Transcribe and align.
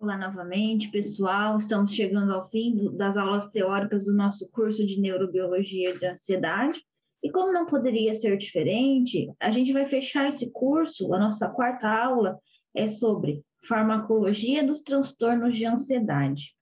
Olá 0.00 0.16
novamente, 0.16 0.88
pessoal. 0.90 1.58
Estamos 1.58 1.92
chegando 1.92 2.32
ao 2.32 2.42
fim 2.42 2.74
do, 2.74 2.90
das 2.90 3.18
aulas 3.18 3.50
teóricas 3.50 4.06
do 4.06 4.14
nosso 4.14 4.50
curso 4.50 4.86
de 4.86 4.98
Neurobiologia 4.98 5.94
de 5.98 6.06
Ansiedade. 6.06 6.82
E 7.22 7.30
como 7.30 7.52
não 7.52 7.66
poderia 7.66 8.14
ser 8.14 8.38
diferente, 8.38 9.30
a 9.38 9.50
gente 9.50 9.74
vai 9.74 9.84
fechar 9.84 10.26
esse 10.26 10.50
curso, 10.52 11.12
a 11.12 11.18
nossa 11.18 11.50
quarta 11.50 11.86
aula 11.86 12.38
é 12.74 12.86
sobre 12.86 13.44
farmacologia 13.62 14.66
dos 14.66 14.80
transtornos 14.80 15.54
de 15.54 15.66
ansiedade. 15.66 16.54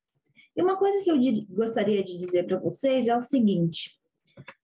E 0.57 0.61
uma 0.61 0.77
coisa 0.77 1.05
que 1.05 1.11
eu 1.12 1.16
gostaria 1.51 2.02
de 2.02 2.16
dizer 2.16 2.45
para 2.45 2.59
vocês 2.59 3.07
é 3.07 3.16
o 3.16 3.20
seguinte: 3.20 3.93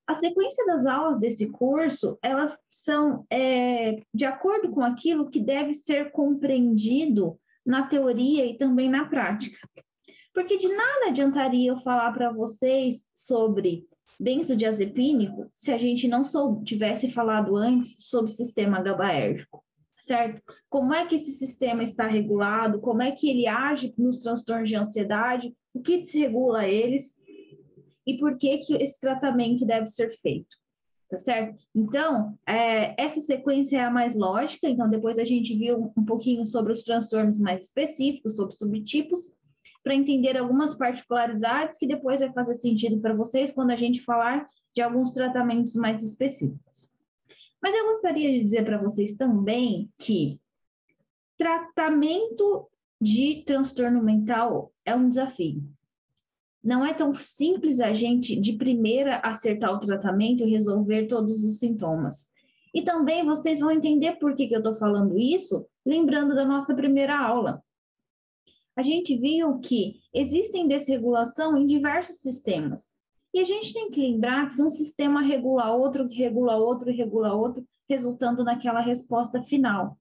a 0.05 0.15
sequência 0.15 0.66
das 0.66 0.84
aulas 0.84 1.20
desse 1.20 1.48
curso, 1.48 2.19
elas 2.20 2.59
são 2.69 3.25
é, 3.30 4.02
de 4.12 4.25
acordo 4.25 4.73
com 4.73 4.83
aquilo 4.83 5.30
que 5.30 5.38
deve 5.38 5.73
ser 5.73 6.11
compreendido 6.11 7.38
na 7.64 7.86
teoria 7.86 8.45
e 8.46 8.56
também 8.56 8.88
na 8.88 9.06
prática. 9.06 9.59
Porque 10.32 10.56
de 10.56 10.68
nada 10.68 11.09
adiantaria 11.09 11.70
eu 11.70 11.77
falar 11.77 12.12
para 12.12 12.32
vocês 12.32 13.09
sobre 13.14 13.87
benzodiazepínico 14.18 15.50
se 15.54 15.73
a 15.73 15.78
gente 15.78 16.09
não 16.09 16.24
sou, 16.24 16.62
tivesse 16.62 17.10
falado 17.10 17.56
antes 17.56 18.09
sobre 18.09 18.30
sistema 18.30 18.82
GABAérgico, 18.82 19.64
certo? 20.00 20.42
Como 20.68 20.92
é 20.92 21.06
que 21.06 21.16
esse 21.16 21.32
sistema 21.32 21.82
está 21.82 22.06
regulado, 22.06 22.80
como 22.80 23.02
é 23.02 23.12
que 23.12 23.28
ele 23.28 23.46
age 23.46 23.95
nos 23.96 24.20
transtornos 24.20 24.68
de 24.68 24.76
ansiedade, 24.76 25.54
o 25.73 25.80
que 25.80 25.98
desregula 25.98 26.66
eles 26.66 27.16
e 28.06 28.18
por 28.18 28.38
que, 28.38 28.59
que 28.59 28.74
esse 28.74 28.98
tratamento 29.01 29.65
deve 29.65 29.87
ser 29.87 30.10
feito, 30.20 30.56
tá 31.14 31.18
certo? 31.18 31.62
Então, 31.74 32.36
é, 32.46 33.00
essa 33.00 33.20
sequência 33.20 33.78
é 33.78 33.84
a 33.84 33.91
mais 33.91 34.16
lógica, 34.16 34.68
então 34.68 34.88
depois 34.90 35.18
a 35.18 35.24
gente 35.24 35.56
viu 35.56 35.93
um 35.96 36.04
pouquinho 36.04 36.45
sobre 36.46 36.73
os 36.73 36.82
transtornos 36.82 37.38
mais 37.38 37.66
específicos, 37.66 38.37
sobre 38.37 38.54
subtipos, 38.54 39.37
para 39.82 39.95
entender 39.95 40.37
algumas 40.37 40.74
particularidades 40.74 41.79
que 41.79 41.87
depois 41.87 42.21
vai 42.21 42.32
fazer 42.32 42.54
sentido 42.54 43.01
para 43.01 43.15
vocês 43.15 43.51
quando 43.51 43.71
a 43.71 43.76
gente 43.76 44.02
falar 44.02 44.46
de 44.74 44.82
alguns 44.82 45.12
tratamentos 45.12 45.74
mais 45.74 46.02
específicos. 46.02 46.93
Mas 47.62 47.74
eu 47.74 47.87
gostaria 47.87 48.30
de 48.32 48.45
dizer 48.45 48.65
para 48.65 48.78
vocês 48.78 49.16
também 49.16 49.90
que 49.99 50.40
tratamento 51.38 52.68
de 53.01 53.43
transtorno 53.46 54.02
mental 54.02 54.73
é 54.84 54.95
um 54.95 55.09
desafio 55.09 55.62
não 56.65 56.84
é 56.84 56.95
tão 56.95 57.12
simples 57.12 57.79
a 57.79 57.93
gente, 57.93 58.40
de 58.40 58.54
primeira, 58.54 59.18
acertar 59.18 59.70
o 59.74 59.79
tratamento 59.79 60.43
e 60.43 60.51
resolver 60.51 61.06
todos 61.06 61.45
os 61.45 61.59
sintomas. 61.59 62.32
E 62.73 62.80
também 62.80 63.24
vocês 63.24 63.60
vão 63.60 63.71
entender 63.71 64.12
por 64.12 64.34
que, 64.34 64.48
que 64.48 64.54
eu 64.54 64.60
estou 64.60 64.75
falando 64.75 65.19
isso, 65.19 65.66
lembrando 65.84 66.34
da 66.34 66.44
nossa 66.47 66.75
primeira 66.75 67.16
aula. 67.19 67.62
A 68.75 68.82
gente 68.82 69.16
viu 69.16 69.59
que 69.60 70.00
existem 70.12 70.66
desregulação 70.66 71.56
em 71.56 71.66
diversos 71.66 72.16
sistemas. 72.16 72.94
E 73.32 73.41
a 73.41 73.44
gente 73.44 73.72
tem 73.75 73.91
que 73.91 74.00
lembrar 74.00 74.54
que 74.54 74.62
um 74.62 74.71
sistema 74.71 75.21
regula 75.21 75.71
outro, 75.71 76.09
que 76.09 76.16
regula 76.16 76.56
outro 76.56 76.91
e 76.91 76.97
regula 76.97 77.34
outro, 77.34 77.65
resultando 77.88 78.43
naquela 78.43 78.81
resposta 78.81 79.43
final. 79.43 79.99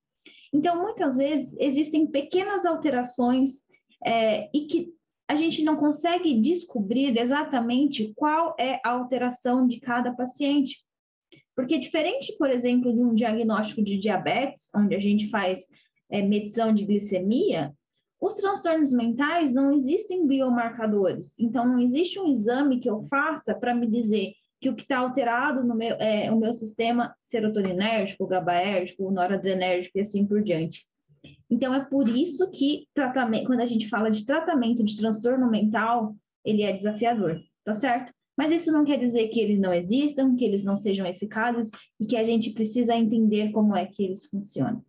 Então, 0.53 0.81
muitas 0.81 1.17
vezes, 1.17 1.55
existem 1.59 2.08
pequenas 2.08 2.66
alterações 2.66 3.66
é, 4.05 4.50
e 4.55 4.66
que 4.67 4.94
a 5.28 5.36
gente 5.36 5.64
não 5.64 5.76
consegue 5.76 6.40
descobrir 6.40 7.18
exatamente 7.18 8.14
qual 8.16 8.56
é 8.60 8.80
a 8.84 8.92
alteração 8.92 9.68
de 9.68 9.80
cada 9.80 10.14
paciente. 10.14 10.84
Porque, 11.56 11.78
diferente, 11.78 12.36
por 12.38 12.50
exemplo, 12.50 12.92
de 12.92 13.00
um 13.00 13.14
diagnóstico 13.14 13.84
de 13.84 13.98
diabetes, 13.98 14.70
onde 14.76 14.96
a 14.96 15.00
gente 15.00 15.30
faz 15.30 15.66
é, 16.10 16.22
medição 16.22 16.74
de 16.74 16.86
glicemia, 16.86 17.74
os 18.20 18.36
transtornos 18.36 18.92
mentais 18.92 19.54
não 19.54 19.72
existem 19.72 20.26
biomarcadores. 20.26 21.38
Então, 21.39 21.67
não 21.67 21.80
existe 21.80 22.20
um 22.20 22.28
exame 22.28 22.80
que 22.80 22.89
eu 22.89 23.04
faça 23.04 23.54
para 23.54 23.76
me 23.76 23.88
dizer 23.88 24.33
que 24.62 24.70
o 24.70 24.76
que 24.76 24.83
está 24.83 25.00
alterado 25.00 25.64
no 25.64 25.76
meu, 25.76 25.95
é, 25.95 26.32
o 26.32 26.39
meu 26.39 26.54
sistema 26.54 27.14
serotoninérgico, 27.22 28.26
GABAérgico, 28.26 29.12
noradrenérgico 29.12 29.98
e 29.98 30.02
assim 30.02 30.26
por 30.26 30.42
diante. 30.42 30.88
Então, 31.50 31.73
é 31.73 31.84
por 31.84 32.10
isso 32.10 32.50
que 32.52 32.88
quando 33.45 33.61
a 33.61 33.66
gente 33.66 33.88
fala 33.88 34.10
de 34.10 34.26
tratamento 34.26 34.84
de 34.84 34.98
transtorno 34.98 35.50
mental, 35.50 36.16
ele 36.44 36.64
é 36.64 36.73
desafiador, 36.73 37.39
tá 37.64 37.73
certo? 37.73 38.11
Mas 38.36 38.52
isso 38.52 38.72
não 38.72 38.84
quer 38.84 38.98
dizer 38.98 39.28
que 39.28 39.39
eles 39.39 39.60
não 39.60 39.73
existam, 39.73 40.36
que 40.36 40.44
eles 40.44 40.64
não 40.64 40.76
sejam 40.76 41.06
eficazes 41.06 41.70
e 42.00 42.06
que 42.06 42.17
a 42.17 42.23
gente 42.23 42.50
precisa 42.50 42.95
entender 42.95 43.52
como 43.52 43.76
é 43.76 43.86
que 43.86 44.04
eles 44.04 44.26
funcionam. 44.26 44.83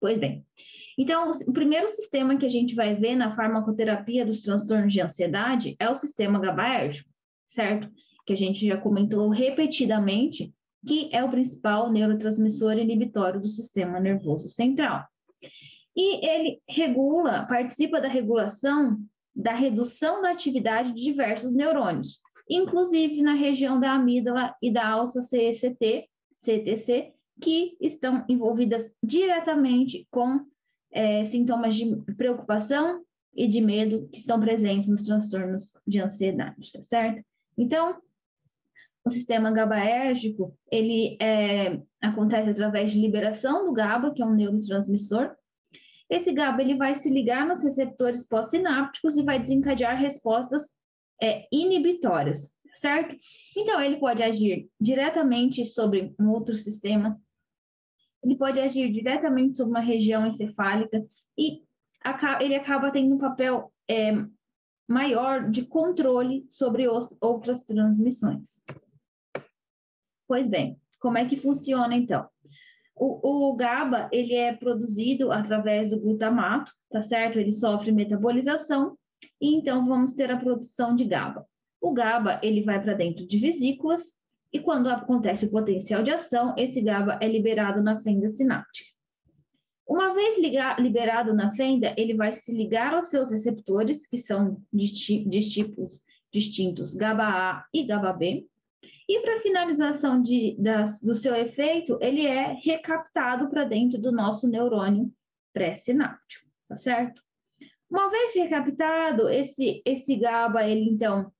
Pois 0.00 0.18
bem, 0.18 0.44
então, 0.96 1.30
o 1.46 1.52
primeiro 1.52 1.88
sistema 1.88 2.36
que 2.36 2.44
a 2.44 2.50
gente 2.50 2.74
vai 2.74 2.94
ver 2.94 3.16
na 3.16 3.34
farmacoterapia 3.34 4.26
dos 4.26 4.42
transtornos 4.42 4.92
de 4.92 5.00
ansiedade 5.00 5.76
é 5.78 5.88
o 5.88 5.96
sistema 5.96 6.38
GABAérgico, 6.38 7.08
certo? 7.46 7.90
Que 8.26 8.32
a 8.32 8.36
gente 8.36 8.66
já 8.66 8.76
comentou 8.76 9.28
repetidamente, 9.28 10.52
que 10.86 11.08
é 11.12 11.24
o 11.24 11.30
principal 11.30 11.90
neurotransmissor 11.90 12.78
inibitório 12.78 13.40
do 13.40 13.46
sistema 13.46 13.98
nervoso 13.98 14.48
central. 14.48 15.04
E 15.96 16.26
ele 16.26 16.62
regula, 16.68 17.46
participa 17.46 18.00
da 18.00 18.08
regulação 18.08 18.98
da 19.38 19.54
redução 19.54 20.20
da 20.20 20.32
atividade 20.32 20.92
de 20.92 21.04
diversos 21.04 21.54
neurônios, 21.54 22.20
inclusive 22.50 23.22
na 23.22 23.34
região 23.34 23.78
da 23.78 23.92
amígdala 23.92 24.52
e 24.60 24.68
da 24.68 24.88
alça 24.88 25.22
CECT, 25.22 26.08
CTC, 26.38 27.12
que 27.40 27.76
estão 27.80 28.24
envolvidas 28.28 28.90
diretamente 29.00 30.08
com 30.10 30.44
é, 30.90 31.24
sintomas 31.24 31.76
de 31.76 31.94
preocupação 32.16 33.04
e 33.32 33.46
de 33.46 33.60
medo 33.60 34.08
que 34.12 34.18
estão 34.18 34.40
presentes 34.40 34.88
nos 34.88 35.04
transtornos 35.04 35.72
de 35.86 36.00
ansiedade, 36.00 36.72
tá 36.72 36.82
certo? 36.82 37.24
Então, 37.56 37.96
o 39.08 39.10
sistema 39.10 39.50
GABAérgico, 39.50 40.56
ele 40.70 41.16
é, 41.20 41.80
acontece 42.00 42.50
através 42.50 42.92
de 42.92 43.00
liberação 43.00 43.66
do 43.66 43.72
GABA, 43.72 44.14
que 44.14 44.22
é 44.22 44.26
um 44.26 44.34
neurotransmissor. 44.34 45.34
Esse 46.08 46.32
GABA 46.32 46.62
ele 46.62 46.76
vai 46.76 46.94
se 46.94 47.10
ligar 47.10 47.46
nos 47.46 47.62
receptores 47.62 48.26
pós-sinápticos 48.26 49.16
e 49.16 49.22
vai 49.22 49.40
desencadear 49.40 49.98
respostas 49.98 50.70
é, 51.22 51.46
inibitórias, 51.52 52.50
certo? 52.74 53.16
Então, 53.56 53.80
ele 53.80 53.96
pode 53.96 54.22
agir 54.22 54.68
diretamente 54.80 55.66
sobre 55.66 56.14
um 56.18 56.28
outro 56.28 56.54
sistema, 56.54 57.20
ele 58.22 58.36
pode 58.36 58.60
agir 58.60 58.90
diretamente 58.90 59.56
sobre 59.56 59.70
uma 59.70 59.80
região 59.80 60.26
encefálica 60.26 61.04
e 61.36 61.62
ele 62.40 62.54
acaba 62.54 62.90
tendo 62.90 63.14
um 63.14 63.18
papel 63.18 63.72
é, 63.88 64.12
maior 64.88 65.50
de 65.50 65.64
controle 65.66 66.46
sobre 66.48 66.88
os, 66.88 67.14
outras 67.20 67.64
transmissões. 67.64 68.62
Pois 70.28 70.46
bem, 70.46 70.78
como 71.00 71.16
é 71.16 71.24
que 71.24 71.36
funciona 71.36 71.96
então? 71.96 72.28
O, 72.94 73.50
o, 73.50 73.56
GABA, 73.56 74.10
ele 74.12 74.34
é 74.34 74.52
produzido 74.52 75.32
através 75.32 75.90
do 75.90 76.00
glutamato, 76.00 76.70
tá 76.90 77.00
certo? 77.00 77.38
Ele 77.38 77.52
sofre 77.52 77.90
metabolização 77.92 78.98
e 79.40 79.54
então 79.54 79.86
vamos 79.86 80.12
ter 80.12 80.30
a 80.30 80.36
produção 80.36 80.94
de 80.94 81.04
GABA. 81.04 81.46
O 81.80 81.92
GABA, 81.92 82.40
ele 82.42 82.62
vai 82.62 82.82
para 82.82 82.92
dentro 82.92 83.26
de 83.26 83.38
vesículas 83.38 84.12
e 84.52 84.60
quando 84.60 84.88
acontece 84.88 85.46
o 85.46 85.50
potencial 85.50 86.02
de 86.02 86.10
ação, 86.10 86.54
esse 86.58 86.82
GABA 86.82 87.18
é 87.22 87.28
liberado 87.28 87.82
na 87.82 88.02
fenda 88.02 88.28
sináptica. 88.28 88.90
Uma 89.86 90.12
vez 90.12 90.36
liberado 90.78 91.32
na 91.32 91.50
fenda, 91.52 91.94
ele 91.96 92.14
vai 92.14 92.34
se 92.34 92.52
ligar 92.52 92.92
aos 92.92 93.08
seus 93.08 93.30
receptores, 93.30 94.06
que 94.06 94.18
são 94.18 94.60
de, 94.70 95.24
de 95.24 95.40
tipos 95.40 96.02
distintos 96.30 96.92
GABA-A 96.92 97.64
e 97.72 97.84
GABA-B, 97.84 98.46
e 99.08 99.20
para 99.20 99.40
finalização 99.40 100.22
de, 100.22 100.54
do 101.02 101.14
seu 101.14 101.34
efeito, 101.34 101.98
ele 102.00 102.26
é 102.26 102.52
recaptado 102.62 103.48
para 103.48 103.64
dentro 103.64 103.98
do 103.98 104.12
nosso 104.12 104.46
neurônio 104.46 105.10
pré-sináptico, 105.54 106.46
tá 106.68 106.76
certo? 106.76 107.22
Uma 107.90 108.10
vez 108.10 108.34
recaptado, 108.34 109.30
esse, 109.30 109.80
esse 109.86 110.14
GABA, 110.16 110.68
ele 110.68 110.90
então, 110.90 111.32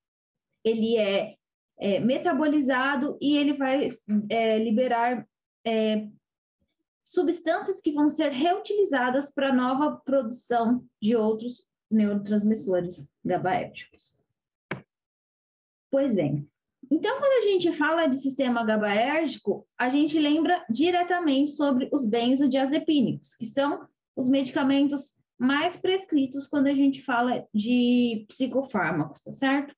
ele 0.64 0.96
é, 0.96 1.36
é 1.78 2.00
metabolizado 2.00 3.18
e 3.20 3.36
ele 3.36 3.52
vai 3.52 3.86
é, 4.30 4.58
liberar 4.58 5.28
é, 5.62 6.08
substâncias 7.02 7.82
que 7.82 7.92
vão 7.92 8.08
ser 8.08 8.32
reutilizadas 8.32 9.30
para 9.30 9.54
nova 9.54 10.00
produção 10.06 10.82
de 11.02 11.14
outros 11.14 11.66
neurotransmissores 11.90 13.10
GABAérgicos. 13.22 14.18
Pois 15.90 16.14
bem, 16.14 16.48
então, 16.90 17.18
quando 17.18 17.44
a 17.44 17.50
gente 17.50 17.70
fala 17.72 18.06
de 18.06 18.18
sistema 18.18 18.64
GABAérgico, 18.64 19.66
a 19.76 19.88
gente 19.88 20.18
lembra 20.18 20.64
diretamente 20.70 21.50
sobre 21.50 21.88
os 21.92 22.06
benzodiazepínicos, 22.06 23.34
que 23.34 23.46
são 23.46 23.86
os 24.16 24.26
medicamentos 24.26 25.18
mais 25.38 25.76
prescritos 25.76 26.46
quando 26.46 26.66
a 26.66 26.74
gente 26.74 27.02
fala 27.02 27.46
de 27.54 28.24
psicofármacos, 28.28 29.20
tá 29.20 29.32
certo? 29.32 29.74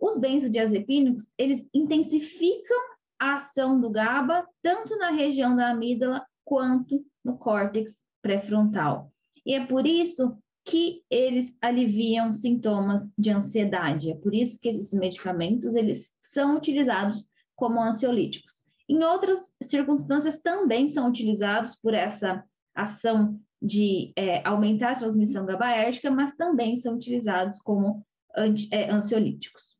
Os 0.00 0.18
benzodiazepínicos, 0.18 1.32
eles 1.38 1.66
intensificam 1.72 2.76
a 3.18 3.34
ação 3.34 3.80
do 3.80 3.90
GABA 3.90 4.46
tanto 4.62 4.96
na 4.96 5.10
região 5.10 5.56
da 5.56 5.70
amígdala 5.70 6.26
quanto 6.44 7.04
no 7.24 7.38
córtex 7.38 8.02
pré-frontal. 8.22 9.12
E 9.44 9.54
é 9.54 9.64
por 9.64 9.86
isso 9.86 10.38
que 10.68 11.02
eles 11.10 11.56
aliviam 11.62 12.30
sintomas 12.30 13.10
de 13.16 13.30
ansiedade. 13.30 14.10
É 14.10 14.14
por 14.14 14.34
isso 14.34 14.60
que 14.60 14.68
esses 14.68 14.92
medicamentos 14.92 15.74
eles 15.74 16.14
são 16.20 16.58
utilizados 16.58 17.26
como 17.56 17.80
ansiolíticos. 17.80 18.52
Em 18.86 19.02
outras 19.02 19.56
circunstâncias 19.62 20.40
também 20.40 20.86
são 20.90 21.08
utilizados 21.08 21.74
por 21.74 21.94
essa 21.94 22.44
ação 22.74 23.40
de 23.60 24.12
é, 24.14 24.46
aumentar 24.46 24.92
a 24.92 24.98
transmissão 24.98 25.46
GABAérgica, 25.46 26.10
mas 26.10 26.32
também 26.32 26.76
são 26.76 26.96
utilizados 26.96 27.58
como 27.60 28.06
anti, 28.36 28.68
é, 28.70 28.90
ansiolíticos. 28.90 29.78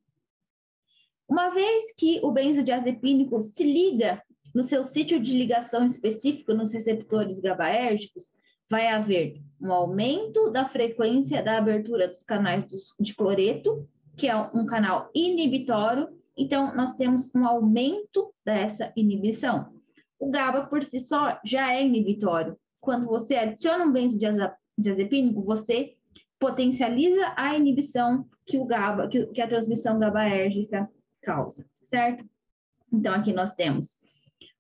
Uma 1.29 1.50
vez 1.50 1.94
que 1.94 2.19
o 2.23 2.32
benzodiazepínico 2.32 3.43
se 3.43 3.62
liga 3.62 4.23
no 4.55 4.62
seu 4.62 4.82
sítio 4.82 5.20
de 5.20 5.37
ligação 5.37 5.85
específico 5.85 6.55
nos 6.55 6.73
receptores 6.73 7.38
GABAérgicos, 7.40 8.32
vai 8.70 8.88
haver 8.88 9.41
um 9.61 9.73
aumento 9.73 10.50
da 10.50 10.65
frequência 10.65 11.43
da 11.43 11.59
abertura 11.59 12.09
dos 12.09 12.23
canais 12.23 12.65
dos, 12.65 12.94
de 13.00 13.15
cloreto, 13.15 13.88
que 14.17 14.29
é 14.29 14.37
um 14.37 14.67
canal 14.67 15.11
inibitório, 15.15 16.09
então 16.37 16.75
nós 16.75 16.94
temos 16.94 17.32
um 17.35 17.47
aumento 17.47 18.32
dessa 18.44 18.93
inibição. 18.97 19.73
O 20.19 20.31
GABA 20.31 20.67
por 20.67 20.82
si 20.82 21.00
só 21.00 21.38
já 21.44 21.73
é 21.73 21.85
inibitório. 21.85 22.56
Quando 22.81 23.06
você 23.06 23.37
adiciona 23.37 23.85
um 23.85 23.93
benzodiazepínico, 23.93 25.43
você 25.43 25.94
potencializa 26.38 27.32
a 27.37 27.56
inibição 27.56 28.26
que 28.47 28.59
o 28.59 28.64
GABA, 28.64 29.09
que, 29.09 29.26
que 29.26 29.41
a 29.41 29.49
transmissão 29.49 29.99
GABAérgica 29.99 30.88
causa, 31.23 31.67
certo? 31.82 32.25
Então 32.93 33.12
aqui 33.14 33.32
nós 33.32 33.53
temos 33.53 33.99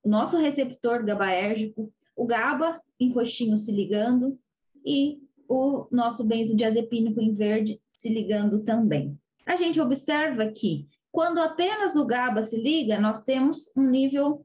o 0.02 0.08
nosso 0.08 0.36
receptor 0.36 1.04
GABAérgico, 1.04 1.92
o 2.16 2.26
GABA 2.26 2.80
em 3.00 3.12
roxinho 3.12 3.56
se 3.56 3.72
ligando 3.72 4.38
e 4.84 5.18
o 5.48 5.86
nosso 5.90 6.24
benzodiazepínico 6.24 7.20
em 7.20 7.32
verde 7.32 7.80
se 7.86 8.08
ligando 8.08 8.62
também. 8.62 9.18
A 9.46 9.56
gente 9.56 9.80
observa 9.80 10.46
que 10.48 10.86
quando 11.10 11.38
apenas 11.38 11.96
o 11.96 12.04
GABA 12.04 12.42
se 12.42 12.60
liga, 12.60 13.00
nós 13.00 13.22
temos 13.22 13.74
um 13.76 13.88
nível 13.88 14.44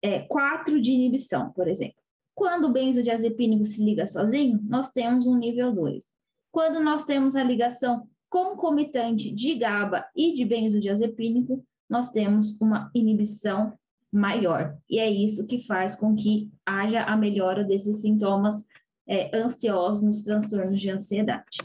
é, 0.00 0.20
4 0.20 0.80
de 0.80 0.92
inibição, 0.92 1.50
por 1.52 1.66
exemplo. 1.66 1.96
Quando 2.34 2.66
o 2.66 2.72
benzodiazepínico 2.72 3.66
se 3.66 3.82
liga 3.82 4.06
sozinho, 4.06 4.60
nós 4.62 4.90
temos 4.90 5.26
um 5.26 5.36
nível 5.36 5.72
2. 5.72 6.14
Quando 6.52 6.80
nós 6.80 7.02
temos 7.02 7.34
a 7.34 7.42
ligação 7.42 8.08
concomitante 8.28 9.30
de 9.30 9.54
GABA 9.54 10.06
e 10.14 10.34
de 10.34 10.44
benzodiazepínico, 10.44 11.64
nós 11.88 12.10
temos 12.10 12.58
uma 12.60 12.90
inibição 12.94 13.76
maior. 14.12 14.76
E 14.88 14.98
é 14.98 15.10
isso 15.10 15.46
que 15.46 15.66
faz 15.66 15.94
com 15.94 16.14
que 16.14 16.50
haja 16.64 17.02
a 17.02 17.16
melhora 17.16 17.64
desses 17.64 18.00
sintomas 18.00 18.64
é, 19.06 19.36
ansiosos 19.36 20.02
nos 20.02 20.22
transtornos 20.22 20.80
de 20.80 20.90
ansiedade. 20.90 21.58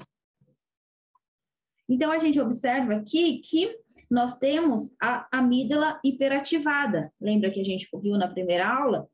Então, 1.88 2.12
a 2.12 2.20
gente 2.20 2.40
observa 2.40 2.94
aqui 2.94 3.40
que 3.40 3.76
nós 4.10 4.38
temos 4.38 4.96
a 5.02 5.28
amígdala 5.32 6.00
hiperativada. 6.04 7.12
Lembra 7.20 7.50
que 7.50 7.62
a 7.62 7.64
gente 7.64 7.88
viu 8.02 8.18
na 8.18 8.28
primeira 8.28 8.68
aula? 8.68 9.08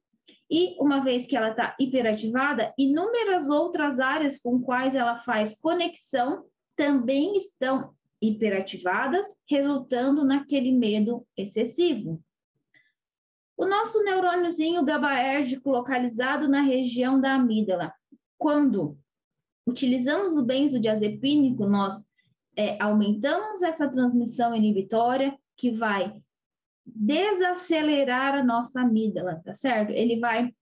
E 0.49 0.75
uma 0.79 1.03
vez 1.03 1.25
que 1.25 1.35
ela 1.35 1.49
está 1.49 1.75
hiperativada, 1.79 2.73
inúmeras 2.77 3.49
outras 3.49 3.99
áreas 3.99 4.39
com 4.39 4.61
quais 4.61 4.95
ela 4.95 5.17
faz 5.17 5.57
conexão 5.57 6.45
também 6.75 7.35
estão 7.35 7.93
hiperativadas, 8.21 9.25
resultando 9.49 10.23
naquele 10.23 10.71
medo 10.71 11.25
excessivo. 11.35 12.21
O 13.57 13.65
nosso 13.65 14.03
neurôniozinho 14.03 14.85
GABAérgico 14.85 15.71
localizado 15.71 16.47
na 16.47 16.61
região 16.61 17.19
da 17.19 17.33
amígdala, 17.33 17.91
quando 18.37 18.95
utilizamos 19.65 20.37
o 20.37 20.45
benzodiazepínico, 20.45 21.65
nós 21.65 22.05
é, 22.55 22.81
aumentamos 22.81 23.63
essa 23.63 23.89
transmissão 23.89 24.55
inibitória 24.55 25.35
que 25.55 25.71
vai 25.71 26.21
desacelerar 26.85 28.35
a 28.35 28.43
nossa 28.43 28.81
amígdala, 28.81 29.41
tá 29.43 29.55
certo? 29.55 29.91
Ele 29.91 30.19
vai 30.19 30.53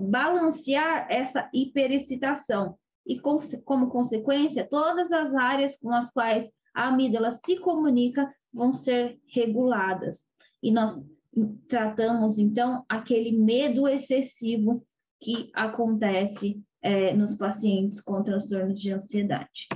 balancear 0.00 1.06
essa 1.10 1.48
hiperexcitação 1.52 2.76
e, 3.06 3.20
com, 3.20 3.38
como 3.64 3.90
consequência, 3.90 4.66
todas 4.66 5.12
as 5.12 5.34
áreas 5.34 5.78
com 5.78 5.92
as 5.92 6.10
quais 6.10 6.50
a 6.74 6.88
amígdala 6.88 7.32
se 7.32 7.58
comunica 7.58 8.32
vão 8.52 8.72
ser 8.72 9.20
reguladas. 9.26 10.30
E 10.62 10.72
nós 10.72 11.04
tratamos, 11.68 12.38
então, 12.38 12.84
aquele 12.88 13.32
medo 13.32 13.86
excessivo 13.88 14.84
que 15.20 15.50
acontece 15.54 16.62
é, 16.82 17.14
nos 17.14 17.36
pacientes 17.36 18.00
com 18.00 18.22
transtornos 18.22 18.80
de 18.80 18.92
ansiedade. 18.92 19.68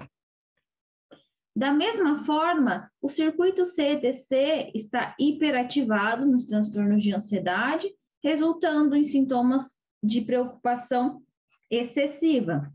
Da 1.57 1.73
mesma 1.73 2.25
forma, 2.25 2.91
o 3.01 3.09
circuito 3.09 3.65
CETC 3.65 4.73
está 4.75 5.15
hiperativado 5.21 6.27
nos 6.27 6.47
transtornos 6.47 7.03
de 7.03 7.15
ansiedade, 7.15 7.95
resultando 8.23 8.97
em 8.97 9.05
sintomas 9.05 9.77
de 10.03 10.23
preocupação 10.23 11.23
excessiva. 11.71 12.73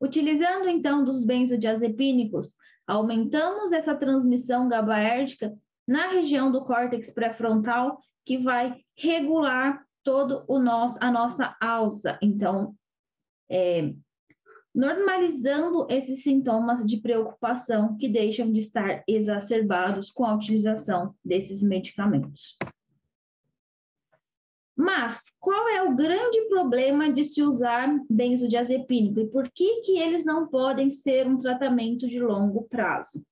Utilizando 0.00 0.68
então 0.68 1.04
dos 1.04 1.22
benzodiazepínicos, 1.24 2.56
aumentamos 2.86 3.72
essa 3.72 3.94
transmissão 3.94 4.66
GABAérgica 4.66 5.54
na 5.90 6.06
região 6.06 6.52
do 6.52 6.64
córtex 6.64 7.10
pré-frontal, 7.10 8.00
que 8.24 8.38
vai 8.38 8.80
regular 8.96 9.84
todo 10.04 10.44
o 10.46 10.60
nosso, 10.60 10.96
a 11.00 11.10
nossa 11.10 11.56
alça. 11.60 12.16
Então, 12.22 12.76
é, 13.50 13.92
normalizando 14.72 15.88
esses 15.90 16.22
sintomas 16.22 16.86
de 16.86 16.98
preocupação 16.98 17.96
que 17.96 18.08
deixam 18.08 18.52
de 18.52 18.60
estar 18.60 19.02
exacerbados 19.08 20.12
com 20.12 20.24
a 20.24 20.32
utilização 20.32 21.12
desses 21.24 21.60
medicamentos. 21.60 22.56
Mas 24.76 25.24
qual 25.40 25.68
é 25.70 25.82
o 25.82 25.96
grande 25.96 26.42
problema 26.42 27.12
de 27.12 27.24
se 27.24 27.42
usar 27.42 27.88
benzodiazepínico 28.08 29.18
e 29.18 29.26
por 29.26 29.50
que 29.50 29.80
que 29.80 29.98
eles 29.98 30.24
não 30.24 30.46
podem 30.46 30.88
ser 30.88 31.26
um 31.26 31.36
tratamento 31.36 32.06
de 32.06 32.20
longo 32.20 32.62
prazo? 32.68 33.26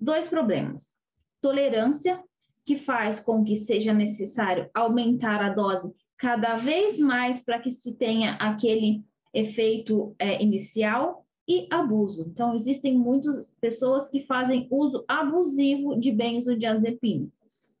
Dois 0.00 0.28
problemas 0.28 0.96
tolerância, 1.46 2.20
que 2.64 2.76
faz 2.76 3.20
com 3.20 3.44
que 3.44 3.54
seja 3.54 3.94
necessário 3.94 4.68
aumentar 4.74 5.40
a 5.40 5.50
dose 5.50 5.94
cada 6.18 6.56
vez 6.56 6.98
mais 6.98 7.38
para 7.38 7.60
que 7.60 7.70
se 7.70 7.96
tenha 7.96 8.32
aquele 8.32 9.04
efeito 9.32 10.12
é, 10.18 10.42
inicial 10.42 11.24
e 11.46 11.68
abuso. 11.70 12.26
Então, 12.28 12.56
existem 12.56 12.98
muitas 12.98 13.54
pessoas 13.60 14.08
que 14.08 14.22
fazem 14.22 14.66
uso 14.72 15.04
abusivo 15.06 16.00
de 16.00 16.10
benzodiazepínicos. 16.10 17.72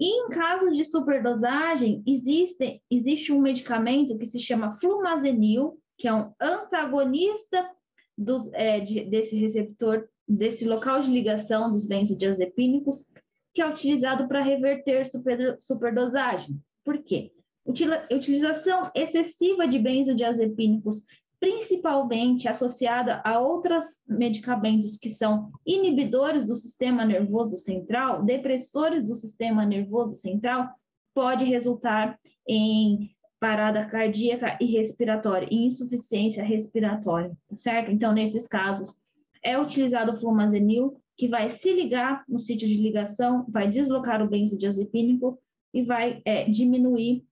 E 0.00 0.06
em 0.06 0.30
caso 0.30 0.70
de 0.70 0.82
superdosagem, 0.82 2.02
existe, 2.06 2.80
existe 2.90 3.32
um 3.32 3.40
medicamento 3.40 4.16
que 4.16 4.24
se 4.24 4.40
chama 4.40 4.72
flumazenil, 4.72 5.78
que 5.98 6.08
é 6.08 6.14
um 6.14 6.32
antagonista 6.40 7.68
dos, 8.16 8.50
é, 8.54 8.80
de, 8.80 9.04
desse 9.04 9.38
receptor 9.38 10.08
desse 10.28 10.66
local 10.66 11.00
de 11.00 11.10
ligação 11.10 11.72
dos 11.72 11.86
benzodiazepínicos, 11.86 13.06
que 13.54 13.62
é 13.62 13.68
utilizado 13.68 14.28
para 14.28 14.42
reverter 14.42 15.06
super, 15.06 15.56
superdosagem. 15.58 16.60
Por 16.84 16.98
quê? 17.02 17.32
Utilização 17.64 18.90
excessiva 18.94 19.66
de 19.66 19.78
benzodiazepínicos, 19.78 21.04
principalmente 21.40 22.48
associada 22.48 23.22
a 23.24 23.38
outros 23.40 23.96
medicamentos 24.06 24.96
que 24.96 25.08
são 25.08 25.50
inibidores 25.66 26.46
do 26.46 26.54
sistema 26.54 27.04
nervoso 27.04 27.56
central, 27.56 28.22
depressores 28.24 29.06
do 29.06 29.14
sistema 29.14 29.64
nervoso 29.64 30.12
central, 30.12 30.68
pode 31.14 31.44
resultar 31.44 32.18
em 32.46 33.10
parada 33.40 33.84
cardíaca 33.86 34.58
e 34.60 34.66
respiratória, 34.66 35.48
insuficiência 35.50 36.42
respiratória, 36.42 37.36
tá 37.48 37.56
certo? 37.56 37.90
Então, 37.90 38.12
nesses 38.12 38.48
casos, 38.48 39.00
é 39.42 39.58
utilizado 39.58 40.12
o 40.12 40.16
flumazenil, 40.16 41.00
que 41.16 41.28
vai 41.28 41.48
se 41.48 41.72
ligar 41.72 42.24
no 42.28 42.38
sítio 42.38 42.68
de 42.68 42.76
ligação, 42.76 43.44
vai 43.48 43.68
deslocar 43.68 44.22
o 44.22 44.28
benzodiazepínico 44.28 45.38
e 45.74 45.82
vai 45.82 46.22
é, 46.24 46.48
diminuir 46.48 47.24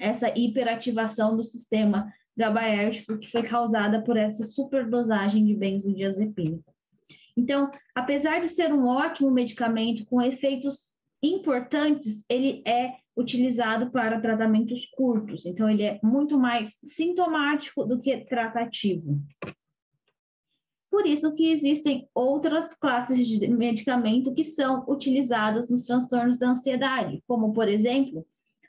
essa 0.00 0.32
hiperativação 0.36 1.36
do 1.36 1.42
sistema 1.42 2.12
GABAérgico 2.36 3.18
que 3.18 3.30
foi 3.30 3.42
causada 3.42 4.02
por 4.02 4.16
essa 4.16 4.44
superdosagem 4.44 5.44
de 5.44 5.54
benzodiazepínico. 5.54 6.74
Então, 7.36 7.70
apesar 7.94 8.40
de 8.40 8.48
ser 8.48 8.72
um 8.72 8.86
ótimo 8.86 9.30
medicamento 9.30 10.04
com 10.06 10.22
efeitos 10.22 10.92
importantes, 11.22 12.24
ele 12.28 12.62
é 12.66 12.92
utilizado 13.16 13.90
para 13.90 14.20
tratamentos 14.20 14.86
curtos. 14.86 15.46
Então, 15.46 15.68
ele 15.68 15.82
é 15.82 16.00
muito 16.02 16.38
mais 16.38 16.76
sintomático 16.82 17.84
do 17.84 18.00
que 18.00 18.24
tratativo. 18.24 19.20
Por 20.94 21.08
isso 21.08 21.34
que 21.34 21.50
existem 21.50 22.08
outras 22.14 22.72
classes 22.72 23.26
de 23.26 23.48
medicamento 23.48 24.32
que 24.32 24.44
são 24.44 24.84
utilizadas 24.88 25.68
nos 25.68 25.86
transtornos 25.86 26.38
da 26.38 26.50
ansiedade, 26.50 27.20
como, 27.26 27.52
por 27.52 27.66
exemplo, 27.66 28.24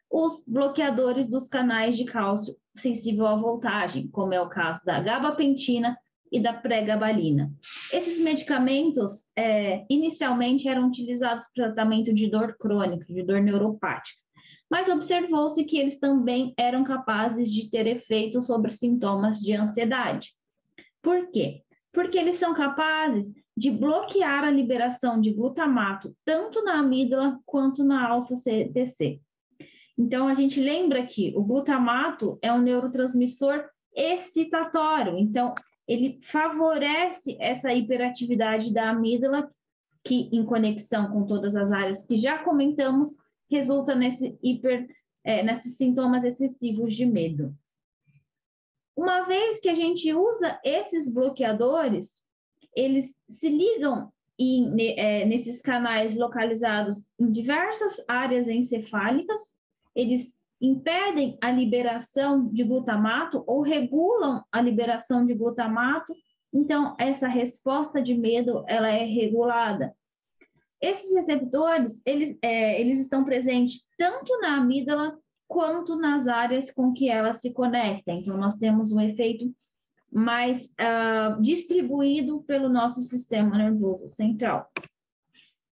os 0.10 0.44
bloqueadores 0.48 1.28
dos 1.28 1.48
canais 1.48 1.96
de 1.96 2.04
cálcio 2.04 2.56
sensível 2.76 3.28
à 3.28 3.36
voltagem, 3.36 4.08
como 4.08 4.34
é 4.34 4.42
o 4.42 4.50
caso 4.50 4.84
da 4.84 5.00
gabapentina 5.00 5.96
e 6.32 6.40
da 6.40 6.52
pregabalina. 6.52 7.54
Esses 7.94 8.20
medicamentos, 8.20 9.26
é, 9.38 9.86
inicialmente, 9.88 10.68
eram 10.68 10.88
utilizados 10.88 11.44
para 11.54 11.68
tratamento 11.68 12.12
de 12.12 12.28
dor 12.28 12.58
crônica, 12.58 13.06
de 13.06 13.22
dor 13.22 13.40
neuropática, 13.40 14.20
mas 14.68 14.90
observou-se 14.90 15.64
que 15.64 15.78
eles 15.78 16.00
também 16.00 16.56
eram 16.58 16.84
capazes 16.84 17.54
de 17.54 17.70
ter 17.70 17.86
efeito 17.86 18.42
sobre 18.42 18.72
sintomas 18.72 19.40
de 19.40 19.54
ansiedade. 19.54 20.34
Por 21.04 21.30
quê? 21.30 21.62
Porque 21.96 22.18
eles 22.18 22.36
são 22.36 22.54
capazes 22.54 23.34
de 23.58 23.72
bloquear 23.72 24.44
a 24.44 24.52
liberação 24.52 25.20
de 25.20 25.32
glutamato 25.32 26.14
tanto 26.26 26.62
na 26.62 26.80
amígdala 26.80 27.40
quanto 27.46 27.84
na 27.86 28.08
alça 28.08 28.36
CTC. 28.36 29.22
Então, 29.98 30.28
a 30.28 30.34
gente 30.34 30.60
lembra 30.60 31.06
que 31.06 31.34
o 31.38 31.42
glutamato 31.42 32.38
é 32.42 32.52
um 32.52 32.62
neurotransmissor 32.62 33.64
excitatório, 33.96 35.18
então, 35.18 35.56
ele 35.88 36.20
favorece 36.22 37.38
essa 37.40 37.74
hiperatividade 37.74 38.74
da 38.74 38.90
amígdala, 38.90 39.50
que, 40.04 40.30
em 40.34 40.44
conexão 40.44 41.10
com 41.12 41.26
todas 41.26 41.56
as 41.56 41.72
áreas 41.72 42.06
que 42.06 42.18
já 42.18 42.40
comentamos, 42.40 43.18
resulta 43.50 43.96
nesse 43.96 44.38
hiper, 44.44 44.88
é, 45.24 45.42
nesses 45.44 45.78
sintomas 45.78 46.24
excessivos 46.24 46.94
de 46.94 47.06
medo. 47.06 47.56
Uma 48.96 49.24
vez 49.24 49.60
que 49.60 49.70
a 49.70 49.76
gente 49.76 50.14
usa 50.14 50.60
esses 50.64 51.12
bloqueadores, 51.14 52.26
eles 52.76 53.14
se 53.30 53.50
ligam 53.50 54.12
é, 54.98 55.26
nesses 55.26 55.62
canais 55.62 56.16
localizados 56.16 56.98
em 57.20 57.32
diversas 57.32 58.04
áreas 58.08 58.48
encefálicas, 58.48 59.40
eles 59.96 60.34
impedem 60.62 61.38
a 61.42 61.52
liberação 61.52 62.48
de 62.48 62.64
glutamato 62.64 63.44
ou 63.46 63.62
regulam 63.62 64.44
a 64.52 64.62
liberação 64.62 65.26
de 65.26 65.34
glutamato, 65.34 66.14
então 66.54 66.96
essa 66.98 67.28
resposta 67.28 68.02
de 68.02 68.14
medo 68.14 68.64
ela 68.68 68.90
é 68.90 69.04
regulada. 69.04 69.94
Esses 70.82 71.14
receptores 71.14 72.02
eles, 72.06 72.38
é, 72.42 72.80
eles 72.80 73.00
estão 73.00 73.24
presentes 73.26 73.82
tanto 73.98 74.38
na 74.40 74.58
amígdala 74.58 75.18
quanto 75.48 75.96
nas 75.96 76.28
áreas 76.28 76.72
com 76.72 76.94
que 76.94 77.10
ela 77.10 77.34
se 77.34 77.54
conecta. 77.54 78.12
Então 78.12 78.38
nós 78.38 78.56
temos 78.56 78.92
um 78.92 79.00
efeito 79.00 79.54
mais 80.12 80.66
uh, 80.66 81.42
distribuído 81.42 82.42
pelo 82.44 82.70
nosso 82.70 83.02
sistema 83.02 83.58
nervoso 83.58 84.08
central. 84.08 84.72